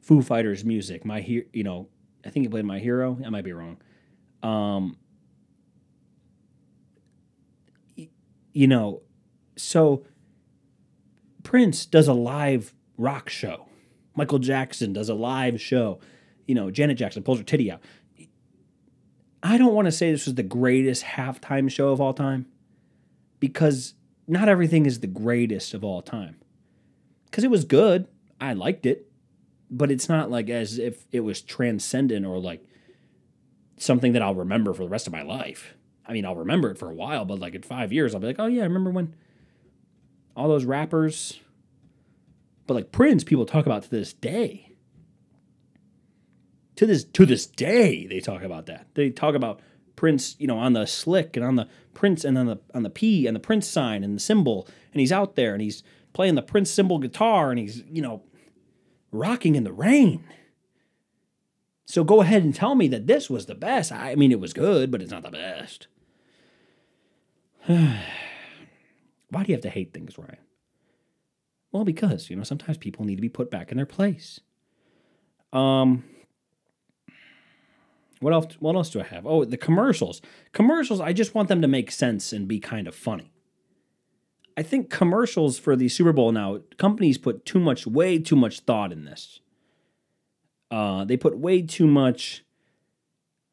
Foo 0.00 0.22
Fighters 0.22 0.64
music. 0.64 1.04
My, 1.04 1.20
he- 1.20 1.46
you 1.52 1.64
know, 1.64 1.88
I 2.24 2.30
think 2.30 2.44
he 2.44 2.48
played 2.48 2.64
My 2.64 2.78
Hero. 2.78 3.18
I 3.26 3.28
might 3.28 3.42
be 3.42 3.52
wrong. 3.52 3.76
Um, 4.44 4.96
you 8.52 8.68
know, 8.68 9.02
so 9.56 10.04
Prince 11.42 11.86
does 11.86 12.06
a 12.06 12.12
live 12.12 12.72
rock 12.96 13.28
show. 13.28 13.66
Michael 14.14 14.38
Jackson 14.38 14.92
does 14.92 15.08
a 15.08 15.14
live 15.14 15.60
show. 15.60 15.98
You 16.46 16.54
know, 16.54 16.70
Janet 16.70 16.98
Jackson 16.98 17.24
pulls 17.24 17.38
her 17.38 17.44
titty 17.44 17.68
out. 17.72 17.80
I 19.42 19.58
don't 19.58 19.74
want 19.74 19.86
to 19.86 19.92
say 19.92 20.12
this 20.12 20.26
was 20.26 20.36
the 20.36 20.44
greatest 20.44 21.02
halftime 21.02 21.68
show 21.68 21.88
of 21.88 22.00
all 22.00 22.14
time 22.14 22.46
because 23.40 23.94
not 24.28 24.48
everything 24.48 24.86
is 24.86 25.00
the 25.00 25.08
greatest 25.08 25.74
of 25.74 25.82
all 25.82 26.00
time. 26.00 26.36
Because 27.30 27.44
it 27.44 27.50
was 27.50 27.64
good. 27.64 28.08
I 28.40 28.52
liked 28.52 28.86
it. 28.86 29.06
But 29.70 29.90
it's 29.90 30.08
not 30.08 30.30
like 30.30 30.50
as 30.50 30.78
if 30.78 31.06
it 31.12 31.20
was 31.20 31.40
transcendent 31.40 32.26
or 32.26 32.38
like 32.40 32.64
something 33.76 34.12
that 34.12 34.22
I'll 34.22 34.34
remember 34.34 34.74
for 34.74 34.82
the 34.82 34.88
rest 34.88 35.06
of 35.06 35.12
my 35.12 35.22
life. 35.22 35.74
I 36.06 36.12
mean, 36.12 36.24
I'll 36.24 36.36
remember 36.36 36.70
it 36.70 36.78
for 36.78 36.90
a 36.90 36.94
while, 36.94 37.24
but 37.24 37.38
like 37.38 37.54
in 37.54 37.62
five 37.62 37.92
years, 37.92 38.14
I'll 38.14 38.20
be 38.20 38.26
like, 38.26 38.40
oh 38.40 38.46
yeah, 38.46 38.62
I 38.62 38.64
remember 38.64 38.90
when 38.90 39.14
all 40.36 40.48
those 40.48 40.64
rappers. 40.64 41.38
But 42.66 42.74
like 42.74 42.92
Prince, 42.92 43.24
people 43.24 43.46
talk 43.46 43.66
about 43.66 43.84
to 43.84 43.90
this 43.90 44.12
day. 44.12 44.72
To 46.76 46.86
this 46.86 47.04
to 47.04 47.26
this 47.26 47.46
day, 47.46 48.06
they 48.06 48.20
talk 48.20 48.42
about 48.42 48.66
that. 48.66 48.86
They 48.94 49.10
talk 49.10 49.34
about 49.34 49.60
Prince, 49.96 50.34
you 50.38 50.46
know, 50.46 50.58
on 50.58 50.72
the 50.72 50.86
slick 50.86 51.36
and 51.36 51.44
on 51.44 51.56
the 51.56 51.68
Prince 51.94 52.24
and 52.24 52.38
on 52.38 52.46
the 52.46 52.58
on 52.74 52.82
the 52.82 52.90
P 52.90 53.26
and 53.26 53.36
the 53.36 53.40
Prince 53.40 53.68
sign 53.68 54.02
and 54.02 54.16
the 54.16 54.20
symbol, 54.20 54.66
and 54.92 55.00
he's 55.00 55.12
out 55.12 55.36
there 55.36 55.52
and 55.52 55.62
he's 55.62 55.82
playing 56.12 56.34
the 56.34 56.42
Prince 56.42 56.70
symbol 56.70 56.98
guitar 56.98 57.50
and 57.50 57.58
he's, 57.58 57.82
you 57.90 58.02
know, 58.02 58.22
rocking 59.12 59.54
in 59.54 59.64
the 59.64 59.72
rain. 59.72 60.24
So 61.86 62.04
go 62.04 62.20
ahead 62.20 62.44
and 62.44 62.54
tell 62.54 62.74
me 62.74 62.88
that 62.88 63.06
this 63.06 63.28
was 63.28 63.46
the 63.46 63.54
best. 63.54 63.90
I 63.90 64.14
mean, 64.14 64.30
it 64.30 64.40
was 64.40 64.52
good, 64.52 64.90
but 64.90 65.02
it's 65.02 65.10
not 65.10 65.24
the 65.24 65.30
best. 65.30 65.88
Why 67.66 69.42
do 69.42 69.48
you 69.48 69.54
have 69.54 69.62
to 69.62 69.70
hate 69.70 69.92
things, 69.92 70.16
Ryan? 70.16 70.38
Well, 71.72 71.84
because, 71.84 72.30
you 72.30 72.36
know, 72.36 72.42
sometimes 72.42 72.78
people 72.78 73.04
need 73.04 73.16
to 73.16 73.22
be 73.22 73.28
put 73.28 73.50
back 73.50 73.70
in 73.70 73.76
their 73.76 73.86
place. 73.86 74.40
Um 75.52 76.04
what 78.20 78.34
else 78.34 78.54
what 78.60 78.76
else 78.76 78.90
do 78.90 79.00
I 79.00 79.04
have? 79.04 79.26
Oh, 79.26 79.44
the 79.44 79.56
commercials. 79.56 80.20
Commercials, 80.52 81.00
I 81.00 81.12
just 81.12 81.34
want 81.34 81.48
them 81.48 81.62
to 81.62 81.68
make 81.68 81.90
sense 81.90 82.32
and 82.32 82.46
be 82.46 82.60
kind 82.60 82.86
of 82.86 82.94
funny. 82.94 83.29
I 84.60 84.62
think 84.62 84.90
commercials 84.90 85.58
for 85.58 85.74
the 85.74 85.88
Super 85.88 86.12
Bowl 86.12 86.32
now, 86.32 86.60
companies 86.76 87.16
put 87.16 87.46
too 87.46 87.58
much 87.58 87.86
way 87.86 88.18
too 88.18 88.36
much 88.36 88.60
thought 88.60 88.92
in 88.92 89.06
this. 89.06 89.40
Uh, 90.70 91.02
they 91.06 91.16
put 91.16 91.38
way 91.38 91.62
too 91.62 91.86
much. 91.86 92.44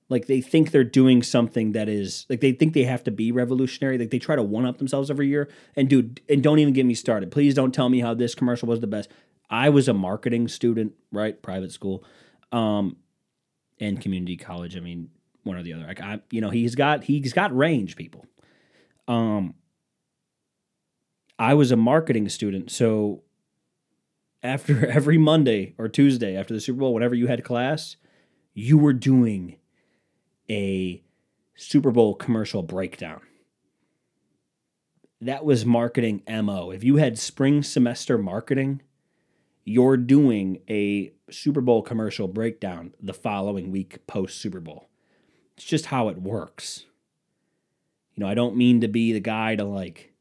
Like 0.09 0.27
they 0.27 0.41
think 0.41 0.71
they're 0.71 0.83
doing 0.83 1.23
something 1.23 1.71
that 1.71 1.87
is 1.87 2.25
like 2.29 2.41
they 2.41 2.51
think 2.51 2.73
they 2.73 2.83
have 2.83 3.05
to 3.05 3.11
be 3.11 3.31
revolutionary. 3.31 3.97
Like 3.97 4.09
they 4.09 4.19
try 4.19 4.35
to 4.35 4.43
one 4.43 4.65
up 4.65 4.79
themselves 4.79 5.09
every 5.09 5.29
year. 5.29 5.47
And 5.77 5.87
dude, 5.87 6.19
and 6.27 6.43
don't 6.43 6.59
even 6.59 6.73
get 6.73 6.85
me 6.85 6.93
started. 6.93 7.31
Please 7.31 7.53
don't 7.53 7.73
tell 7.73 7.87
me 7.87 8.01
how 8.01 8.13
this 8.13 8.35
commercial 8.35 8.67
was 8.67 8.81
the 8.81 8.87
best. 8.87 9.09
I 9.49 9.69
was 9.69 9.87
a 9.87 9.93
marketing 9.93 10.49
student, 10.49 10.91
right? 11.13 11.41
Private 11.41 11.71
school, 11.71 12.03
um, 12.51 12.97
and 13.79 14.01
community 14.01 14.35
college. 14.35 14.75
I 14.75 14.81
mean, 14.81 15.09
one 15.43 15.55
or 15.55 15.63
the 15.63 15.71
other. 15.71 15.87
Like 15.87 16.01
I, 16.01 16.19
you 16.31 16.41
know, 16.41 16.49
he's 16.49 16.75
got 16.75 17.05
he's 17.05 17.31
got 17.31 17.55
range, 17.55 17.95
people. 17.95 18.25
Um, 19.07 19.53
I 21.39 21.54
was 21.54 21.71
a 21.71 21.78
marketing 21.78 22.30
student, 22.30 22.71
so 22.71 23.23
after 24.41 24.88
every 24.89 25.17
Monday 25.17 25.76
or 25.78 25.88
Tuesday 25.88 26.36
after 26.36 26.54
the 26.54 26.62
Super 26.62 26.80
Bowl, 26.80 26.93
whenever 26.93 27.15
you 27.15 27.28
had 27.28 27.43
class, 27.43 27.97
you 28.54 28.78
were 28.78 28.93
doing 28.93 29.58
a 30.50 31.04
Super 31.56 31.91
Bowl 31.91 32.15
commercial 32.15 32.63
breakdown. 32.63 33.21
That 35.19 35.45
was 35.45 35.65
marketing 35.65 36.21
MO. 36.28 36.71
If 36.71 36.84
you 36.84 36.97
had 36.97 37.17
spring 37.17 37.63
semester 37.63 38.17
marketing, 38.17 38.82
you're 39.65 39.97
doing 39.97 40.60
a 40.69 41.12
Super 41.30 41.62
Bowl 41.62 41.82
commercial 41.82 42.28
breakdown 42.28 42.93
the 43.02 43.13
following 43.13 43.71
week 43.71 44.06
post 44.08 44.39
Super 44.39 44.60
Bowl. 44.60 44.89
It's 45.56 45.65
just 45.65 45.88
how 45.88 46.08
it 46.10 46.21
works. 46.21 46.86
You 48.15 48.21
know, 48.21 48.30
I 48.30 48.36
don't 48.36 48.56
mean 48.56 48.82
to 48.82 48.88
be 48.88 49.12
the 49.12 49.19
guy 49.19 49.56
to 49.56 49.63
like 49.63 50.13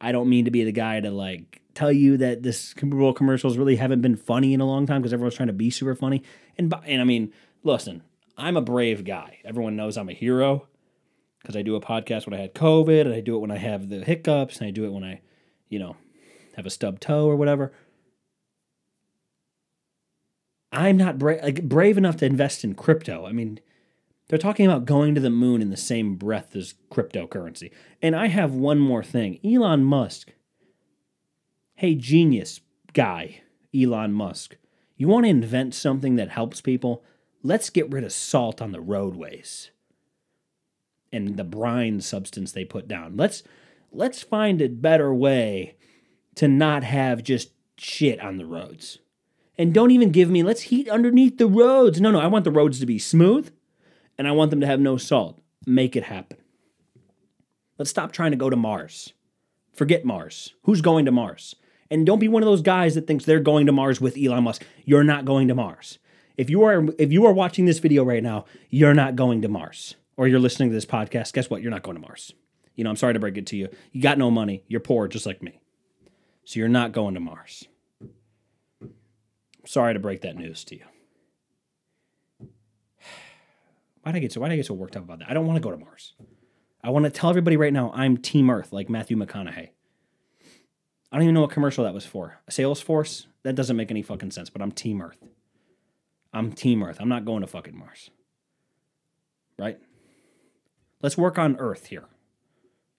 I 0.00 0.12
don't 0.12 0.28
mean 0.28 0.46
to 0.46 0.50
be 0.50 0.64
the 0.64 0.72
guy 0.72 1.00
to 1.00 1.10
like 1.10 1.60
tell 1.74 1.92
you 1.92 2.16
that 2.18 2.42
this 2.42 2.58
Super 2.60 2.96
Bowl 2.96 3.12
commercials 3.12 3.58
really 3.58 3.76
haven't 3.76 4.00
been 4.00 4.16
funny 4.16 4.54
in 4.54 4.60
a 4.60 4.66
long 4.66 4.86
time 4.86 5.02
because 5.02 5.12
everyone's 5.12 5.34
trying 5.34 5.48
to 5.48 5.52
be 5.52 5.70
super 5.70 5.94
funny. 5.94 6.22
And 6.56 6.72
and 6.86 7.00
I 7.00 7.04
mean, 7.04 7.32
listen, 7.62 8.02
I'm 8.36 8.56
a 8.56 8.62
brave 8.62 9.04
guy. 9.04 9.38
Everyone 9.44 9.76
knows 9.76 9.96
I'm 9.96 10.08
a 10.08 10.14
hero 10.14 10.66
because 11.40 11.56
I 11.56 11.62
do 11.62 11.76
a 11.76 11.80
podcast 11.80 12.26
when 12.26 12.38
I 12.38 12.42
had 12.42 12.54
COVID, 12.54 13.02
and 13.02 13.14
I 13.14 13.20
do 13.20 13.36
it 13.36 13.40
when 13.40 13.50
I 13.50 13.58
have 13.58 13.88
the 13.88 14.04
hiccups, 14.04 14.58
and 14.58 14.66
I 14.66 14.70
do 14.70 14.84
it 14.84 14.92
when 14.92 15.04
I, 15.04 15.20
you 15.68 15.78
know, 15.78 15.96
have 16.56 16.66
a 16.66 16.70
stub 16.70 17.00
toe 17.00 17.26
or 17.26 17.36
whatever. 17.36 17.72
I'm 20.72 20.96
not 20.96 21.18
brave 21.18 21.42
like 21.42 21.68
brave 21.68 21.98
enough 21.98 22.16
to 22.18 22.26
invest 22.26 22.64
in 22.64 22.74
crypto. 22.74 23.26
I 23.26 23.32
mean, 23.32 23.60
they're 24.30 24.38
talking 24.38 24.64
about 24.64 24.84
going 24.84 25.16
to 25.16 25.20
the 25.20 25.28
moon 25.28 25.60
in 25.60 25.70
the 25.70 25.76
same 25.76 26.14
breath 26.14 26.54
as 26.54 26.74
cryptocurrency. 26.88 27.72
And 28.00 28.14
I 28.14 28.28
have 28.28 28.54
one 28.54 28.78
more 28.78 29.02
thing. 29.02 29.40
Elon 29.44 29.82
Musk. 29.82 30.30
Hey, 31.74 31.96
genius 31.96 32.60
guy, 32.92 33.40
Elon 33.74 34.12
Musk. 34.12 34.56
You 34.96 35.08
want 35.08 35.24
to 35.24 35.30
invent 35.30 35.74
something 35.74 36.14
that 36.14 36.28
helps 36.28 36.60
people? 36.60 37.02
Let's 37.42 37.70
get 37.70 37.90
rid 37.90 38.04
of 38.04 38.12
salt 38.12 38.62
on 38.62 38.70
the 38.70 38.80
roadways 38.80 39.72
and 41.12 41.36
the 41.36 41.42
brine 41.42 42.00
substance 42.00 42.52
they 42.52 42.64
put 42.64 42.86
down. 42.86 43.16
Let's 43.16 43.42
let's 43.90 44.22
find 44.22 44.62
a 44.62 44.68
better 44.68 45.12
way 45.12 45.74
to 46.36 46.46
not 46.46 46.84
have 46.84 47.24
just 47.24 47.50
shit 47.76 48.20
on 48.20 48.36
the 48.36 48.46
roads. 48.46 48.98
And 49.58 49.74
don't 49.74 49.90
even 49.90 50.12
give 50.12 50.30
me 50.30 50.44
let's 50.44 50.62
heat 50.62 50.88
underneath 50.88 51.38
the 51.38 51.48
roads. 51.48 52.00
No, 52.00 52.12
no, 52.12 52.20
I 52.20 52.28
want 52.28 52.44
the 52.44 52.52
roads 52.52 52.78
to 52.78 52.86
be 52.86 53.00
smooth 53.00 53.50
and 54.20 54.28
I 54.28 54.32
want 54.32 54.50
them 54.50 54.60
to 54.60 54.66
have 54.66 54.80
no 54.80 54.98
salt. 54.98 55.40
Make 55.64 55.96
it 55.96 56.02
happen. 56.02 56.36
Let's 57.78 57.88
stop 57.88 58.12
trying 58.12 58.32
to 58.32 58.36
go 58.36 58.50
to 58.50 58.56
Mars. 58.56 59.14
Forget 59.72 60.04
Mars. 60.04 60.52
Who's 60.64 60.82
going 60.82 61.06
to 61.06 61.10
Mars? 61.10 61.56
And 61.90 62.04
don't 62.04 62.18
be 62.18 62.28
one 62.28 62.42
of 62.42 62.46
those 62.46 62.60
guys 62.60 62.94
that 62.96 63.06
thinks 63.06 63.24
they're 63.24 63.40
going 63.40 63.64
to 63.64 63.72
Mars 63.72 63.98
with 63.98 64.18
Elon 64.18 64.44
Musk. 64.44 64.62
You're 64.84 65.04
not 65.04 65.24
going 65.24 65.48
to 65.48 65.54
Mars. 65.54 65.98
If 66.36 66.50
you 66.50 66.62
are 66.64 66.84
if 66.98 67.10
you 67.10 67.24
are 67.24 67.32
watching 67.32 67.64
this 67.64 67.78
video 67.78 68.04
right 68.04 68.22
now, 68.22 68.44
you're 68.68 68.92
not 68.92 69.16
going 69.16 69.40
to 69.40 69.48
Mars. 69.48 69.94
Or 70.18 70.28
you're 70.28 70.38
listening 70.38 70.68
to 70.68 70.74
this 70.74 70.84
podcast, 70.84 71.32
guess 71.32 71.48
what? 71.48 71.62
You're 71.62 71.70
not 71.70 71.82
going 71.82 71.96
to 71.96 72.02
Mars. 72.02 72.34
You 72.74 72.84
know, 72.84 72.90
I'm 72.90 72.96
sorry 72.96 73.14
to 73.14 73.20
break 73.20 73.38
it 73.38 73.46
to 73.46 73.56
you. 73.56 73.68
You 73.92 74.02
got 74.02 74.18
no 74.18 74.30
money. 74.30 74.64
You're 74.68 74.80
poor 74.80 75.08
just 75.08 75.24
like 75.24 75.42
me. 75.42 75.62
So 76.44 76.60
you're 76.60 76.68
not 76.68 76.92
going 76.92 77.14
to 77.14 77.20
Mars. 77.20 77.68
sorry 79.64 79.94
to 79.94 79.98
break 79.98 80.20
that 80.20 80.36
news 80.36 80.62
to 80.64 80.76
you. 80.76 80.84
Why'd 84.02 84.16
I 84.16 84.18
get 84.18 84.32
so 84.32 84.40
why'd 84.40 84.52
I 84.52 84.56
get 84.56 84.66
so 84.66 84.74
worked 84.74 84.96
up 84.96 85.04
about 85.04 85.18
that? 85.18 85.30
I 85.30 85.34
don't 85.34 85.46
want 85.46 85.56
to 85.56 85.62
go 85.62 85.70
to 85.70 85.76
Mars. 85.76 86.14
I 86.82 86.90
want 86.90 87.04
to 87.04 87.10
tell 87.10 87.28
everybody 87.28 87.56
right 87.56 87.72
now 87.72 87.92
I'm 87.94 88.16
Team 88.16 88.50
Earth, 88.50 88.72
like 88.72 88.88
Matthew 88.88 89.16
McConaughey. 89.16 89.70
I 91.12 91.16
don't 91.16 91.22
even 91.22 91.34
know 91.34 91.42
what 91.42 91.50
commercial 91.50 91.84
that 91.84 91.94
was 91.94 92.06
for. 92.06 92.40
Salesforce? 92.50 93.26
That 93.42 93.54
doesn't 93.54 93.76
make 93.76 93.90
any 93.90 94.02
fucking 94.02 94.30
sense, 94.30 94.48
but 94.48 94.62
I'm 94.62 94.72
Team 94.72 95.02
Earth. 95.02 95.18
I'm 96.32 96.52
Team 96.52 96.82
Earth. 96.82 96.98
I'm 97.00 97.08
not 97.08 97.24
going 97.24 97.40
to 97.40 97.46
fucking 97.46 97.76
Mars. 97.76 98.10
Right? 99.58 99.78
Let's 101.02 101.18
work 101.18 101.38
on 101.38 101.56
Earth 101.58 101.86
here. 101.86 102.04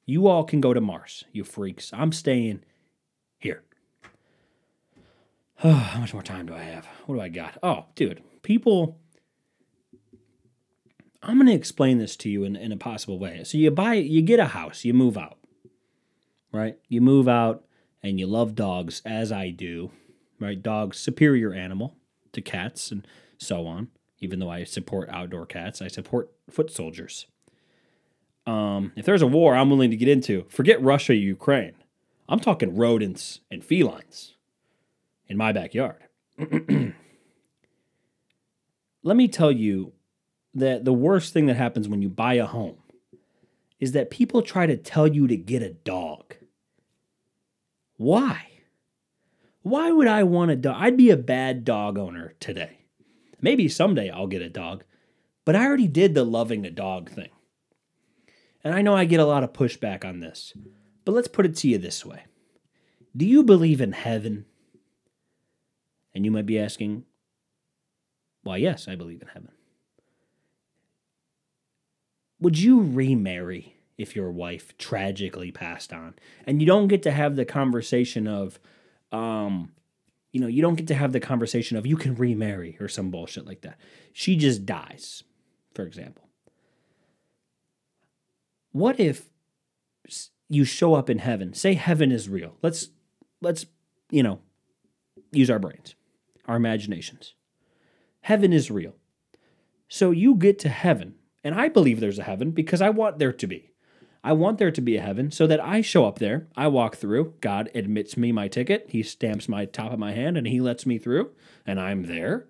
You 0.06 0.28
all 0.28 0.44
can 0.44 0.62
go 0.62 0.74
to 0.74 0.82
Mars, 0.82 1.24
you 1.32 1.44
freaks. 1.44 1.92
I'm 1.94 2.12
staying 2.12 2.64
here. 3.40 3.64
how 5.56 6.00
much 6.00 6.14
more 6.14 6.24
time 6.24 6.48
do 6.48 6.54
I 6.54 6.64
have? 6.64 6.86
What 7.06 7.16
do 7.16 7.22
I 7.22 7.30
got? 7.30 7.58
Oh, 7.64 7.86
dude, 7.96 8.22
people 8.42 9.00
I'm 11.24 11.36
going 11.36 11.48
to 11.48 11.54
explain 11.54 12.00
this 12.00 12.16
to 12.18 12.30
you 12.30 12.44
in, 12.44 12.56
in 12.56 12.72
a 12.72 12.78
possible 12.78 13.20
way. 13.20 13.44
So 13.44 13.58
you 13.58 13.70
buy, 13.72 13.94
you 13.94 14.22
get 14.22 14.40
a 14.40 14.48
house, 14.48 14.84
you 14.84 14.94
move 14.94 15.18
out, 15.18 15.38
right? 16.52 16.78
You 16.88 17.02
move 17.02 17.28
out 17.28 17.64
and 18.02 18.20
you 18.20 18.26
love 18.26 18.56
dogs, 18.56 19.02
as 19.06 19.32
I 19.32 19.52
do, 19.52 19.92
right? 20.40 20.62
Dogs, 20.62 20.98
superior 20.98 21.54
animal 21.54 21.96
to 22.34 22.42
cats 22.42 22.92
and 22.92 23.08
so 23.38 23.68
on. 23.68 23.90
Even 24.20 24.40
though 24.40 24.50
I 24.50 24.64
support 24.64 25.10
outdoor 25.10 25.46
cats, 25.46 25.82
I 25.82 25.88
support 25.88 26.32
foot 26.50 26.72
soldiers. 26.72 27.28
Um, 28.48 28.92
if 28.96 29.06
there's 29.06 29.22
a 29.22 29.28
war 29.28 29.56
I'm 29.56 29.70
willing 29.70 29.92
to 29.92 29.98
get 29.98 30.08
into, 30.08 30.46
forget 30.50 30.82
Russia, 30.82 31.14
Ukraine. 31.16 31.76
I'm 32.28 32.40
talking 32.40 32.76
rodents 32.76 33.42
and 33.52 33.64
felines 33.64 34.36
in 35.28 35.38
my 35.38 35.52
backyard. 35.52 36.04
Let 39.04 39.18
me 39.18 39.28
tell 39.28 39.52
you 39.52 39.94
that 40.54 40.86
the 40.86 40.94
worst 40.94 41.34
thing 41.34 41.46
that 41.46 41.56
happens 41.56 41.88
when 41.88 42.02
you 42.02 42.10
buy 42.10 42.36
a 42.36 42.46
home 42.46 42.78
is 43.80 43.94
that 43.94 44.12
people 44.12 44.42
try 44.42 44.66
to 44.66 44.78
tell 44.78 45.08
you 45.08 45.28
to 45.28 45.38
get 45.38 45.64
a 45.64 45.70
dog. 45.70 46.36
Why? 47.98 48.48
Why 49.64 49.92
would 49.92 50.08
I 50.08 50.24
want 50.24 50.52
a 50.52 50.56
dog? 50.56 50.76
I'd 50.80 50.98
be 50.98 51.10
a 51.10 51.18
bad 51.18 51.64
dog 51.64 51.98
owner 51.98 52.36
today. 52.40 52.80
Maybe 53.42 53.68
someday 53.68 54.10
I'll 54.10 54.28
get 54.28 54.42
a 54.42 54.50
dog, 54.50 54.84
but 55.46 55.56
I 55.56 55.66
already 55.66 55.88
did 55.88 56.14
the 56.14 56.24
loving 56.24 56.66
a 56.66 56.72
dog 56.72 57.10
thing. 57.10 57.30
And 58.64 58.76
I 58.76 58.82
know 58.82 58.96
I 58.96 59.06
get 59.06 59.20
a 59.20 59.26
lot 59.26 59.44
of 59.44 59.54
pushback 59.54 60.06
on 60.06 60.20
this, 60.20 60.54
but 61.06 61.14
let's 61.14 61.28
put 61.28 61.46
it 61.46 61.56
to 61.58 61.68
you 61.68 61.78
this 61.78 62.06
way 62.06 62.26
Do 63.16 63.26
you 63.26 63.44
believe 63.44 63.82
in 63.82 63.94
heaven? 63.94 64.46
And 66.14 66.26
you 66.26 66.32
might 66.32 66.46
be 66.46 66.60
asking, 66.60 67.06
why, 68.44 68.58
yes, 68.58 68.88
I 68.88 68.96
believe 68.96 69.22
in 69.22 69.30
heaven 69.30 69.52
would 72.42 72.58
you 72.58 72.82
remarry 72.82 73.76
if 73.98 74.16
your 74.16 74.32
wife 74.32 74.76
tragically 74.78 75.52
passed 75.52 75.94
on? 75.94 76.16
And 76.46 76.60
you 76.60 76.68
don't 76.68 76.88
get 76.88 77.04
to 77.04 77.12
have 77.12 77.36
the 77.36 77.46
conversation 77.46 78.28
of, 78.28 78.60
um, 79.12 79.72
you 80.32 80.42
know, 80.42 80.48
you 80.48 80.62
don't 80.62 80.76
get 80.76 80.88
to 80.88 80.96
have 80.96 81.14
the 81.14 81.20
conversation 81.20 81.78
of 81.78 81.86
you 81.86 81.96
can 81.96 82.16
remarry 82.16 82.78
or 82.80 82.88
some 82.88 83.12
bullshit 83.12 83.46
like 83.46 83.62
that. 83.62 83.78
She 84.12 84.36
just 84.36 84.66
dies, 84.66 85.24
for 85.76 85.84
example. 85.84 86.28
What 88.72 89.00
if 89.00 89.30
you 90.50 90.66
show 90.66 90.96
up 90.96 91.10
in 91.10 91.20
heaven? 91.20 91.54
Say 91.54 91.76
heaven 91.76 92.12
is 92.12 92.28
real. 92.28 92.56
Let's 92.62 92.90
let's, 93.42 93.66
you 94.10 94.24
know, 94.24 94.40
use 95.32 95.50
our 95.50 95.60
brains, 95.60 95.96
our 96.48 96.56
imaginations. 96.56 97.36
Heaven 98.22 98.54
is 98.54 98.72
real. 98.72 98.96
So 99.88 100.12
you 100.12 100.36
get 100.36 100.58
to 100.60 100.70
heaven 100.70 101.16
and 101.44 101.56
I 101.56 101.70
believe 101.70 102.00
there's 102.00 102.20
a 102.20 102.24
heaven 102.24 102.52
because 102.52 102.82
I 102.82 102.90
want 102.90 103.20
there 103.20 103.34
to 103.34 103.48
be. 103.48 103.72
I 104.24 104.34
want 104.34 104.60
there 104.60 104.72
to 104.72 104.82
be 104.82 104.98
a 104.98 105.02
heaven 105.02 105.32
so 105.32 105.48
that 105.48 105.60
I 105.60 105.82
show 105.82 106.06
up 106.06 106.20
there, 106.20 106.48
I 106.56 106.68
walk 106.68 106.96
through, 106.96 107.34
God 107.42 107.72
admits 107.74 108.16
me 108.16 108.32
my 108.32 108.48
ticket, 108.48 108.86
He 108.90 109.02
stamps 109.02 109.50
my 109.50 109.66
top 109.66 109.92
of 109.92 110.00
my 110.00 110.12
hand, 110.12 110.38
and 110.38 110.46
He 110.46 110.62
lets 110.62 110.86
me 110.86 111.00
through, 111.00 111.32
and 111.66 111.80
I'm 111.80 112.04
there. 112.04 112.48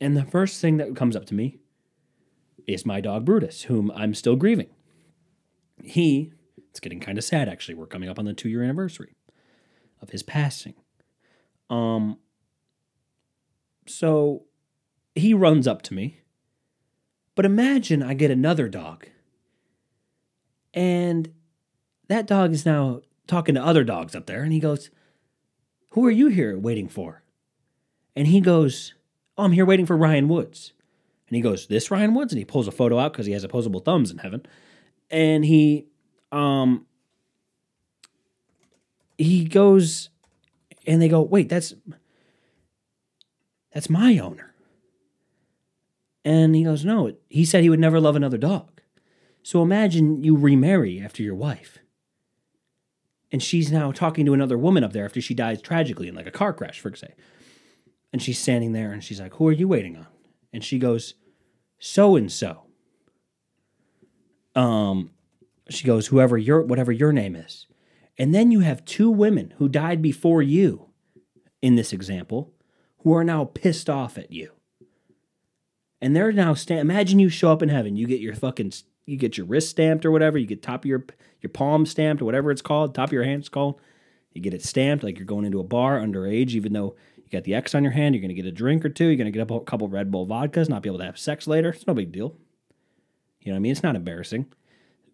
And 0.00 0.16
the 0.16 0.26
first 0.26 0.60
thing 0.60 0.76
that 0.76 0.94
comes 0.94 1.16
up 1.16 1.24
to 1.26 1.34
me 1.34 1.58
is 2.66 2.84
my 2.84 3.00
dog 3.00 3.24
Brutus, 3.24 3.62
whom 3.62 3.90
I'm 3.92 4.14
still 4.14 4.36
grieving. 4.36 4.68
He, 5.82 6.32
it's 6.70 6.80
getting 6.80 7.00
kind 7.00 7.16
of 7.16 7.24
sad 7.24 7.48
actually. 7.48 7.74
We're 7.74 7.86
coming 7.86 8.08
up 8.08 8.18
on 8.18 8.24
the 8.24 8.34
two 8.34 8.48
year 8.48 8.62
anniversary 8.62 9.14
of 10.02 10.10
his 10.10 10.22
passing. 10.22 10.74
Um, 11.70 12.18
so 13.86 14.44
he 15.14 15.32
runs 15.32 15.66
up 15.66 15.82
to 15.82 15.94
me 15.94 16.20
but 17.36 17.44
imagine 17.44 18.02
I 18.02 18.14
get 18.14 18.32
another 18.32 18.68
dog. 18.68 19.06
And 20.74 21.32
that 22.08 22.26
dog 22.26 22.52
is 22.52 22.66
now 22.66 23.02
talking 23.26 23.54
to 23.54 23.64
other 23.64 23.84
dogs 23.84 24.16
up 24.16 24.26
there. 24.26 24.42
And 24.42 24.52
he 24.52 24.58
goes, 24.58 24.90
Who 25.90 26.04
are 26.06 26.10
you 26.10 26.26
here 26.28 26.58
waiting 26.58 26.88
for? 26.88 27.22
And 28.16 28.26
he 28.26 28.40
goes, 28.40 28.94
Oh, 29.38 29.44
I'm 29.44 29.52
here 29.52 29.66
waiting 29.66 29.86
for 29.86 29.96
Ryan 29.96 30.28
Woods. 30.28 30.72
And 31.28 31.36
he 31.36 31.42
goes, 31.42 31.66
This 31.66 31.90
Ryan 31.90 32.14
Woods? 32.14 32.32
And 32.32 32.38
he 32.38 32.44
pulls 32.44 32.66
a 32.66 32.72
photo 32.72 32.98
out 32.98 33.12
because 33.12 33.26
he 33.26 33.32
has 33.32 33.44
opposable 33.44 33.80
thumbs 33.80 34.10
in 34.10 34.18
heaven. 34.18 34.44
And 35.10 35.44
he 35.44 35.86
um 36.32 36.86
he 39.18 39.44
goes 39.44 40.08
and 40.86 41.02
they 41.02 41.08
go, 41.08 41.20
Wait, 41.20 41.50
that's 41.50 41.74
that's 43.72 43.90
my 43.90 44.18
owner. 44.18 44.54
And 46.26 46.56
he 46.56 46.64
goes, 46.64 46.84
No, 46.84 47.12
he 47.28 47.44
said 47.44 47.62
he 47.62 47.70
would 47.70 47.78
never 47.78 48.00
love 48.00 48.16
another 48.16 48.36
dog. 48.36 48.82
So 49.44 49.62
imagine 49.62 50.24
you 50.24 50.36
remarry 50.36 51.00
after 51.00 51.22
your 51.22 51.36
wife. 51.36 51.78
And 53.30 53.40
she's 53.40 53.70
now 53.70 53.92
talking 53.92 54.26
to 54.26 54.34
another 54.34 54.58
woman 54.58 54.82
up 54.82 54.92
there 54.92 55.04
after 55.04 55.20
she 55.20 55.34
dies 55.34 55.62
tragically 55.62 56.08
in 56.08 56.16
like 56.16 56.26
a 56.26 56.32
car 56.32 56.52
crash, 56.52 56.80
for 56.80 56.88
example. 56.88 57.16
And 58.12 58.20
she's 58.20 58.40
standing 58.40 58.72
there 58.72 58.90
and 58.90 59.04
she's 59.04 59.20
like, 59.20 59.34
Who 59.34 59.46
are 59.46 59.52
you 59.52 59.68
waiting 59.68 59.96
on? 59.96 60.08
And 60.52 60.64
she 60.64 60.80
goes, 60.80 61.14
So 61.78 62.16
and 62.16 62.30
so. 62.30 62.64
Um, 64.56 65.10
she 65.70 65.84
goes, 65.84 66.08
Whoever 66.08 66.36
your 66.36 66.62
whatever 66.62 66.90
your 66.90 67.12
name 67.12 67.36
is. 67.36 67.68
And 68.18 68.34
then 68.34 68.50
you 68.50 68.60
have 68.60 68.84
two 68.84 69.12
women 69.12 69.54
who 69.58 69.68
died 69.68 70.02
before 70.02 70.42
you 70.42 70.88
in 71.62 71.76
this 71.76 71.92
example 71.92 72.52
who 73.04 73.12
are 73.14 73.22
now 73.22 73.44
pissed 73.44 73.88
off 73.88 74.18
at 74.18 74.32
you. 74.32 74.55
And 76.00 76.14
they're 76.14 76.32
now 76.32 76.54
sta- 76.54 76.78
imagine 76.78 77.18
you 77.18 77.28
show 77.28 77.50
up 77.50 77.62
in 77.62 77.68
heaven, 77.68 77.96
you 77.96 78.06
get 78.06 78.20
your 78.20 78.34
fucking 78.34 78.72
you 79.06 79.16
get 79.16 79.38
your 79.38 79.46
wrist 79.46 79.70
stamped 79.70 80.04
or 80.04 80.10
whatever, 80.10 80.36
you 80.36 80.46
get 80.46 80.62
top 80.62 80.84
of 80.84 80.88
your 80.88 81.06
your 81.40 81.50
palm 81.50 81.86
stamped 81.86 82.22
or 82.22 82.24
whatever 82.24 82.50
it's 82.50 82.62
called, 82.62 82.94
top 82.94 83.08
of 83.08 83.12
your 83.12 83.24
hand's 83.24 83.48
called. 83.48 83.80
You 84.32 84.42
get 84.42 84.54
it 84.54 84.62
stamped 84.62 85.02
like 85.02 85.18
you're 85.18 85.26
going 85.26 85.46
into 85.46 85.60
a 85.60 85.64
bar 85.64 85.98
underage, 85.98 86.50
even 86.50 86.72
though 86.72 86.94
you 87.16 87.30
got 87.30 87.44
the 87.44 87.54
X 87.54 87.74
on 87.74 87.82
your 87.82 87.92
hand, 87.92 88.14
you're 88.14 88.22
gonna 88.22 88.34
get 88.34 88.46
a 88.46 88.52
drink 88.52 88.84
or 88.84 88.88
two, 88.88 89.06
you're 89.06 89.16
gonna 89.16 89.30
get 89.30 89.50
a 89.50 89.60
couple 89.60 89.88
Red 89.88 90.10
Bull 90.10 90.26
vodkas, 90.26 90.68
not 90.68 90.82
be 90.82 90.88
able 90.88 90.98
to 90.98 91.04
have 91.04 91.18
sex 91.18 91.46
later. 91.46 91.70
It's 91.70 91.86
no 91.86 91.94
big 91.94 92.12
deal. 92.12 92.36
You 93.40 93.52
know 93.52 93.54
what 93.54 93.60
I 93.60 93.60
mean? 93.60 93.72
It's 93.72 93.82
not 93.82 93.96
embarrassing. 93.96 94.46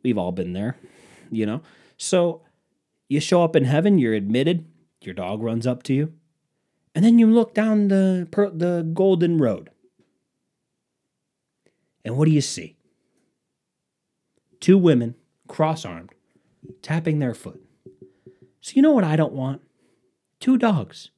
We've 0.03 0.19
all 0.19 0.33
been 0.33 0.55
there, 0.55 0.77
you 1.31 1.47
know? 1.47 1.63
So 1.97 2.43
you 3.09 3.21
show 3.21 3.45
up 3.45 3.55
in 3.55 3.65
heaven, 3.65 3.99
you're 3.99 4.15
admitted, 4.15 4.67
your 5.03 5.15
dog 5.15 5.43
runs 5.43 5.67
up 5.67 5.83
to 5.85 5.93
you, 5.93 6.15
and 6.95 7.05
then 7.05 7.19
you 7.19 7.27
look 7.27 7.55
down 7.55 7.89
the, 7.89 8.27
the 8.55 8.91
golden 8.95 9.39
road. 9.39 9.71
And 12.05 12.17
what 12.17 12.27
do 12.27 12.31
you 12.33 12.41
see? 12.41 12.77
Two 14.61 14.79
women, 14.79 15.15
cross 15.49 15.85
armed, 15.85 16.11
tapping 16.83 17.19
their 17.19 17.35
foot. 17.35 17.61
So, 18.61 18.73
you 18.75 18.83
know 18.83 18.93
what 18.93 19.05
I 19.05 19.17
don't 19.17 19.33
want? 19.33 19.61
Two 20.41 20.57
dogs. 20.57 21.11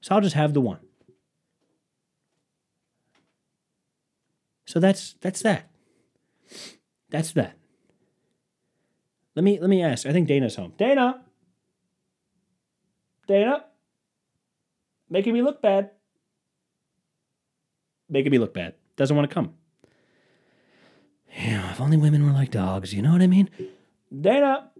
So, 0.00 0.14
I'll 0.14 0.20
just 0.20 0.36
have 0.36 0.54
the 0.54 0.60
one. 0.60 0.80
So 4.66 4.80
that's 4.80 5.14
that's 5.20 5.42
that. 5.42 5.70
That's 7.10 7.32
that. 7.32 7.56
Let 9.36 9.44
me 9.44 9.60
let 9.60 9.70
me 9.70 9.82
ask. 9.82 10.06
I 10.06 10.12
think 10.12 10.26
Dana's 10.26 10.56
home. 10.56 10.72
Dana. 10.76 11.22
Dana. 13.28 13.64
Making 15.08 15.34
me 15.34 15.42
look 15.42 15.62
bad. 15.62 15.90
Making 18.08 18.32
me 18.32 18.38
look 18.38 18.54
bad. 18.54 18.74
Doesn't 18.96 19.16
want 19.16 19.28
to 19.28 19.34
come. 19.34 19.54
Yeah, 21.36 21.70
if 21.72 21.80
only 21.80 21.96
women 21.96 22.24
were 22.24 22.32
like 22.32 22.50
dogs, 22.50 22.94
you 22.94 23.02
know 23.02 23.12
what 23.12 23.22
I 23.22 23.26
mean? 23.26 23.50
Dana. 24.20 24.70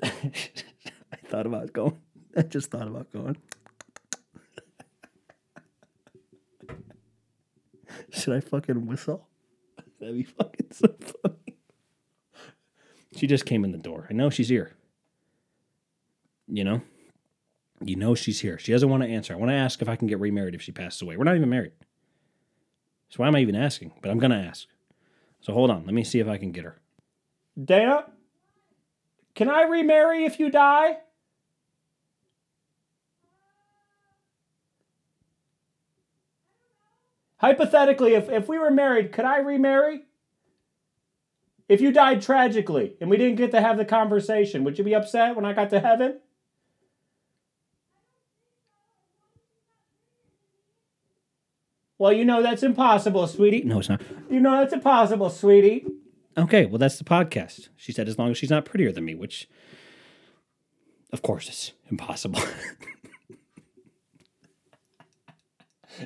I 0.02 0.10
thought 1.26 1.46
about 1.46 1.72
going. 1.72 1.98
I 2.36 2.42
just 2.42 2.70
thought 2.70 2.86
about 2.86 3.10
going. 3.10 3.38
Should 8.10 8.34
I 8.34 8.40
fucking 8.40 8.86
whistle? 8.86 9.26
That'd 10.00 10.14
be 10.14 10.24
fucking 10.24 10.68
so 10.72 10.94
funny. 11.22 11.56
She 13.16 13.26
just 13.26 13.46
came 13.46 13.64
in 13.64 13.72
the 13.72 13.78
door. 13.78 14.06
I 14.10 14.12
know 14.12 14.28
she's 14.30 14.50
here. 14.50 14.76
You 16.46 16.64
know? 16.64 16.82
You 17.82 17.96
know 17.96 18.14
she's 18.14 18.40
here. 18.40 18.58
She 18.58 18.72
doesn't 18.72 18.88
want 18.88 19.02
to 19.02 19.08
answer. 19.08 19.32
I 19.32 19.36
want 19.36 19.50
to 19.50 19.56
ask 19.56 19.80
if 19.80 19.88
I 19.88 19.96
can 19.96 20.08
get 20.08 20.18
remarried 20.18 20.54
if 20.54 20.62
she 20.62 20.72
passes 20.72 21.02
away. 21.02 21.16
We're 21.16 21.24
not 21.24 21.36
even 21.36 21.48
married. 21.48 21.72
So 23.08 23.18
why 23.18 23.28
am 23.28 23.36
I 23.36 23.40
even 23.40 23.54
asking? 23.54 23.92
But 24.02 24.10
I'm 24.10 24.18
going 24.18 24.32
to 24.32 24.36
ask. 24.36 24.66
So 25.40 25.52
hold 25.52 25.70
on. 25.70 25.84
Let 25.84 25.94
me 25.94 26.04
see 26.04 26.18
if 26.18 26.28
I 26.28 26.36
can 26.36 26.50
get 26.50 26.64
her. 26.64 26.80
Dana? 27.62 28.06
Can 29.34 29.48
I 29.48 29.62
remarry 29.62 30.24
if 30.24 30.40
you 30.40 30.50
die? 30.50 30.98
Hypothetically, 37.36 38.14
if, 38.14 38.28
if 38.28 38.48
we 38.48 38.58
were 38.58 38.70
married, 38.70 39.12
could 39.12 39.24
I 39.24 39.38
remarry? 39.38 40.02
If 41.68 41.80
you 41.80 41.92
died 41.92 42.20
tragically 42.20 42.94
and 43.00 43.08
we 43.08 43.16
didn't 43.16 43.36
get 43.36 43.52
to 43.52 43.60
have 43.60 43.76
the 43.76 43.84
conversation, 43.84 44.64
would 44.64 44.76
you 44.76 44.84
be 44.84 44.94
upset 44.94 45.36
when 45.36 45.44
I 45.44 45.52
got 45.52 45.70
to 45.70 45.80
heaven? 45.80 46.18
Well, 51.98 52.12
you 52.12 52.24
know 52.24 52.42
that's 52.42 52.62
impossible, 52.62 53.26
sweetie. 53.26 53.62
No, 53.64 53.80
it's 53.80 53.88
not. 53.88 54.00
You 54.30 54.38
know 54.40 54.52
that's 54.52 54.72
impossible, 54.72 55.30
sweetie. 55.30 55.84
Okay, 56.36 56.66
well, 56.66 56.78
that's 56.78 56.98
the 56.98 57.04
podcast. 57.04 57.68
She 57.76 57.90
said 57.90 58.06
as 58.08 58.16
long 58.18 58.30
as 58.30 58.38
she's 58.38 58.50
not 58.50 58.64
prettier 58.64 58.92
than 58.92 59.04
me, 59.04 59.16
which, 59.16 59.48
of 61.12 61.22
course, 61.22 61.48
is 61.48 61.72
impossible. 61.90 62.40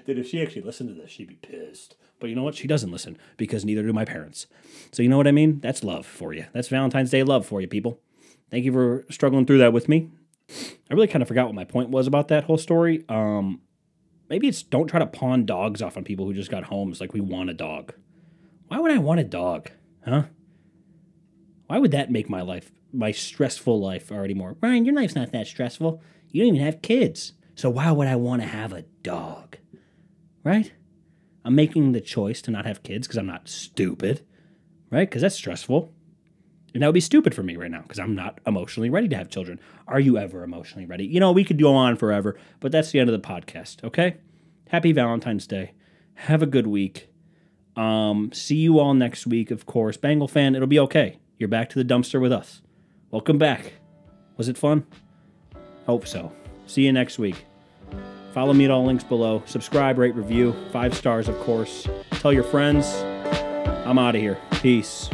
that 0.07 0.19
if 0.19 0.27
she 0.27 0.41
actually 0.41 0.63
listened 0.63 0.89
to 0.89 0.95
this, 0.95 1.11
she'd 1.11 1.29
be 1.29 1.35
pissed. 1.35 1.97
But 2.19 2.31
you 2.31 2.37
know 2.37 2.45
what? 2.45 2.55
She 2.55 2.67
doesn't 2.67 2.91
listen 2.91 3.19
because 3.37 3.65
neither 3.65 3.83
do 3.83 3.93
my 3.93 4.07
parents. 4.07 4.47
So 4.93 5.03
you 5.03 5.11
know 5.11 5.19
what 5.19 5.27
I 5.27 5.33
mean? 5.33 5.61
That's 5.61 5.85
love 5.85 6.07
for 6.07 6.33
you. 6.33 6.47
That's 6.55 6.69
Valentine's 6.69 7.11
Day 7.11 7.23
love 7.23 7.45
for 7.45 7.61
you, 7.61 7.69
people. 7.69 8.01
Thank 8.51 8.65
you 8.65 8.73
for 8.73 9.05
struggling 9.11 9.45
through 9.45 9.59
that 9.59 9.73
with 9.73 9.89
me. 9.89 10.11
I 10.91 10.95
really 10.95 11.09
kind 11.09 11.21
of 11.23 11.29
forgot 11.29 11.47
what 11.47 11.55
my 11.55 11.65
point 11.65 11.91
was 11.91 12.07
about 12.07 12.29
that 12.29 12.45
whole 12.45 12.59
story. 12.59 13.05
Um, 13.09 13.61
maybe 14.33 14.49
it's 14.49 14.63
don't 14.63 14.87
try 14.87 14.99
to 14.99 15.05
pawn 15.05 15.45
dogs 15.45 15.83
off 15.83 15.99
on 15.99 16.05
people 16.05 16.25
who 16.25 16.33
just 16.33 16.51
got 16.51 16.65
homes 16.65 17.03
like 17.03 17.13
we 17.13 17.21
want 17.21 17.51
a 17.51 17.55
dog. 17.55 17.93
Why 18.69 18.79
would 18.79 18.91
I 18.91 18.97
want 18.97 19.21
a 19.21 19.25
dog? 19.25 19.71
Huh? 20.07 20.23
Why 21.67 21.77
would 21.77 21.91
that 21.91 22.11
make 22.11 22.31
my 22.31 22.41
life, 22.41 22.73
my 22.95 23.11
stressful 23.11 23.79
life, 23.79 24.11
already 24.11 24.33
more? 24.33 24.57
Ryan, 24.63 24.87
your 24.87 24.95
life's 24.95 25.15
not 25.15 25.33
that 25.33 25.47
stressful. 25.47 26.01
You 26.31 26.43
don't 26.43 26.55
even 26.55 26.65
have 26.65 26.81
kids. 26.81 27.35
So 27.57 27.69
why 27.69 27.91
would 27.91 28.09
I 28.09 28.17
want 28.17 28.41
to 28.41 28.49
have 28.49 28.73
a 28.73 28.87
dog? 29.03 29.59
Right? 30.43 30.73
I'm 31.45 31.55
making 31.55 31.93
the 31.93 32.01
choice 32.01 32.41
to 32.43 32.51
not 32.51 32.65
have 32.65 32.83
kids 32.83 33.07
because 33.07 33.19
I'm 33.19 33.27
not 33.27 33.51
stupid, 33.51 34.25
right? 34.91 35.11
Because 35.11 35.21
that's 35.21 35.35
stressful. 35.35 35.93
And 36.75 36.83
that 36.83 36.87
would 36.87 36.95
be 36.95 37.01
stupid 37.01 37.35
for 37.35 37.43
me 37.43 37.57
right 37.57 37.71
now 37.71 37.83
because 37.83 37.99
I'm 37.99 38.15
not 38.15 38.41
emotionally 38.47 38.89
ready 38.89 39.09
to 39.09 39.17
have 39.17 39.29
children. 39.29 39.61
Are 39.87 40.01
you 40.01 40.17
ever 40.17 40.43
emotionally 40.43 40.87
ready? 40.87 41.05
You 41.05 41.21
know, 41.21 41.33
we 41.33 41.45
could 41.45 41.61
go 41.61 41.75
on 41.75 41.97
forever, 41.97 42.39
but 42.61 42.73
that's 42.73 42.91
the 42.91 42.99
end 42.99 43.11
of 43.11 43.21
the 43.21 43.27
podcast, 43.27 43.85
okay? 43.85 44.17
Happy 44.69 44.93
Valentine's 44.93 45.47
Day. 45.47 45.73
Have 46.15 46.43
a 46.43 46.47
good 46.47 46.67
week. 46.67 47.09
Um, 47.77 48.31
see 48.33 48.57
you 48.57 48.79
all 48.79 48.95
next 48.95 49.27
week, 49.27 49.51
of 49.51 49.67
course. 49.67 49.97
Bengal 49.97 50.29
fan, 50.29 50.55
it'll 50.55 50.67
be 50.67 50.79
okay. 50.81 51.19
You're 51.39 51.49
back 51.49 51.69
to 51.71 51.83
the 51.83 51.85
dumpster 51.85 52.21
with 52.21 52.33
us. 52.33 52.63
Welcome 53.11 53.39
back. 53.39 53.75
Was 54.37 54.49
it 54.49 54.57
fun? 54.57 54.87
Hope 55.87 56.07
so. 56.07 56.33
See 56.67 56.87
you 56.87 56.93
next 56.93 57.19
week. 57.19 57.45
Follow 58.33 58.55
me 58.55 58.65
at 58.65 58.71
all 58.71 58.85
links 58.87 59.05
below. 59.05 59.43
Subscribe, 59.45 59.99
rate, 59.99 60.15
review. 60.15 60.55
Five 60.73 60.95
stars, 60.95 61.29
of 61.29 61.39
course. 61.41 61.87
Tell 62.13 62.33
your 62.33 62.45
friends. 62.45 62.95
I'm 63.85 63.99
out 63.99 64.15
of 64.15 64.23
here. 64.23 64.39
Peace. 64.53 65.11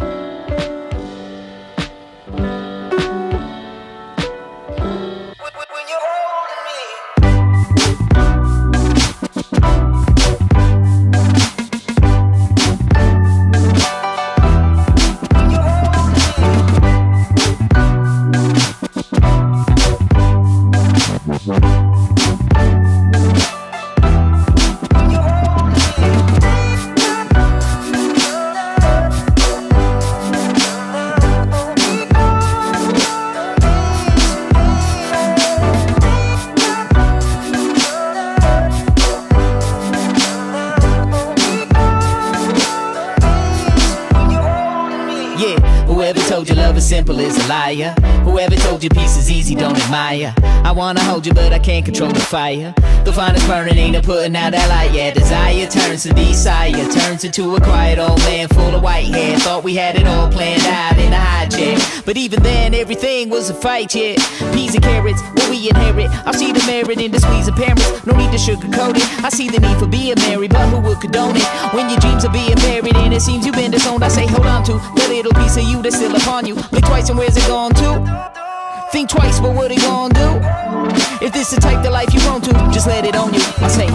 Control 51.89 52.13
the 52.13 52.21
fire. 52.21 52.75
The 53.05 53.13
finest 53.13 53.47
burning 53.47 53.79
ain't 53.79 53.97
a 53.97 54.03
putting 54.03 54.37
out 54.37 54.53
that 54.53 54.69
light. 54.69 54.93
Yeah, 54.93 55.11
desire 55.11 55.67
turns 55.67 56.03
to 56.03 56.13
desire, 56.13 56.73
turns 56.93 57.25
into 57.25 57.57
a 57.57 57.61
quiet 57.61 57.99
old 57.99 58.19
man 58.21 58.49
full 58.49 58.75
of 58.75 58.83
white 58.83 59.07
hair. 59.07 59.39
Thought 59.39 59.65
we 59.65 59.75
had 59.75 59.97
it 59.97 60.07
all 60.07 60.31
planned 60.31 60.63
out 60.67 60.99
in 60.99 61.13
a 61.15 61.49
chair. 61.49 61.79
But 62.05 62.19
even 62.19 62.43
then, 62.43 62.75
everything 62.75 63.31
was 63.31 63.49
a 63.49 63.55
fight, 63.55 63.95
yeah. 63.95 64.17
Peas 64.53 64.75
and 64.75 64.85
carrots, 64.85 65.23
what 65.23 65.49
we 65.49 65.69
inherit. 65.69 66.11
I 66.27 66.33
see 66.33 66.53
the 66.53 66.63
merit 66.67 67.01
in 67.01 67.11
the 67.11 67.21
squeeze 67.21 67.49
of 67.49 67.57
parents. 67.57 68.05
No 68.05 68.15
need 68.17 68.33
to 68.33 68.39
sugarcoat 68.39 68.97
it. 68.97 69.25
I 69.25 69.31
see 69.31 69.49
the 69.49 69.61
need 69.61 69.79
for 69.79 69.87
being 69.87 70.17
married, 70.29 70.51
but 70.51 70.69
who 70.69 70.81
would 70.81 71.01
condone 71.01 71.37
it? 71.37 71.49
When 71.73 71.89
your 71.89 72.01
dreams 72.01 72.25
are 72.27 72.33
being 72.33 72.57
buried 72.57 72.97
and 72.97 73.15
it 73.15 73.23
seems 73.23 73.47
you've 73.47 73.55
been 73.55 73.71
disowned, 73.71 74.05
I 74.05 74.09
say 74.09 74.27
hold 74.27 74.47
on 74.47 74.63
to 74.65 74.73
the 74.73 75.07
little 75.09 75.33
piece 75.33 75.57
of 75.57 75.65
you 75.65 75.81
that's 75.81 75.97
still 75.97 76.15
upon 76.15 76.45
you. 76.45 76.55
Blink 76.69 76.85
twice 76.87 77.09
and 77.09 77.19
where's 77.19 77.37
it 77.37 77.47
gone 77.47 77.73
to? 77.75 78.48
Think 78.91 79.11
twice, 79.11 79.39
but 79.39 79.55
what 79.55 79.71
it 79.71 79.81
gonna 79.83 80.15
do? 80.15 81.25
If 81.25 81.33
this 81.35 81.51
the 81.51 81.61
type 81.61 81.85
of 81.85 81.93
life 81.93 82.13
you 82.15 82.21
want 82.27 82.43
to, 82.45 82.53
just 82.73 82.87
let 82.87 83.05
it 83.05 83.15
on 83.17 83.35
you. 83.35 83.41
I 83.59 83.69
say. 83.69 83.87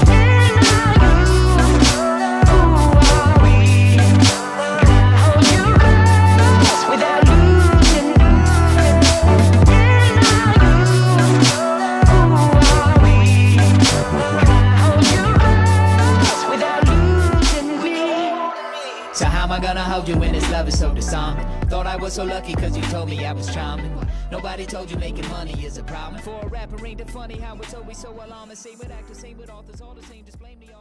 So 19.13 19.25
how 19.25 19.43
am 19.43 19.51
I 19.51 19.59
gonna 19.59 19.83
hold 19.83 20.07
you 20.07 20.17
when 20.17 20.33
this 20.33 20.49
love 20.51 20.67
is 20.67 20.77
so 20.77 20.93
disarming? 20.93 21.52
Thought 21.73 21.87
I 21.87 21.95
was 21.95 22.13
so 22.13 22.23
lucky 22.23 22.53
cause 22.53 22.77
you 22.77 22.83
told 22.83 23.09
me 23.09 23.25
I 23.25 23.33
was 23.33 23.51
charming. 23.51 23.91
Nobody 24.31 24.63
told 24.63 24.91
you 24.91 24.97
making 24.97 25.27
money 25.29 25.65
is 25.65 25.79
a 25.79 25.83
problem. 25.83 26.21
For 26.21 26.39
a 26.43 26.47
rapper 26.47 26.85
ain't 26.85 27.01
it 27.01 27.09
funny 27.09 27.39
how 27.39 27.55
it's 27.55 27.73
always 27.73 27.97
so 27.97 28.11
alarming. 28.11 28.57
Same 28.57 28.77
with 28.77 28.91
actors, 28.91 29.17
same 29.17 29.39
with 29.39 29.49
authors, 29.49 29.81
all 29.81 29.95
the 29.95 30.03
same, 30.03 30.23
just 30.23 30.37
blame 30.37 30.59
the 30.59 30.71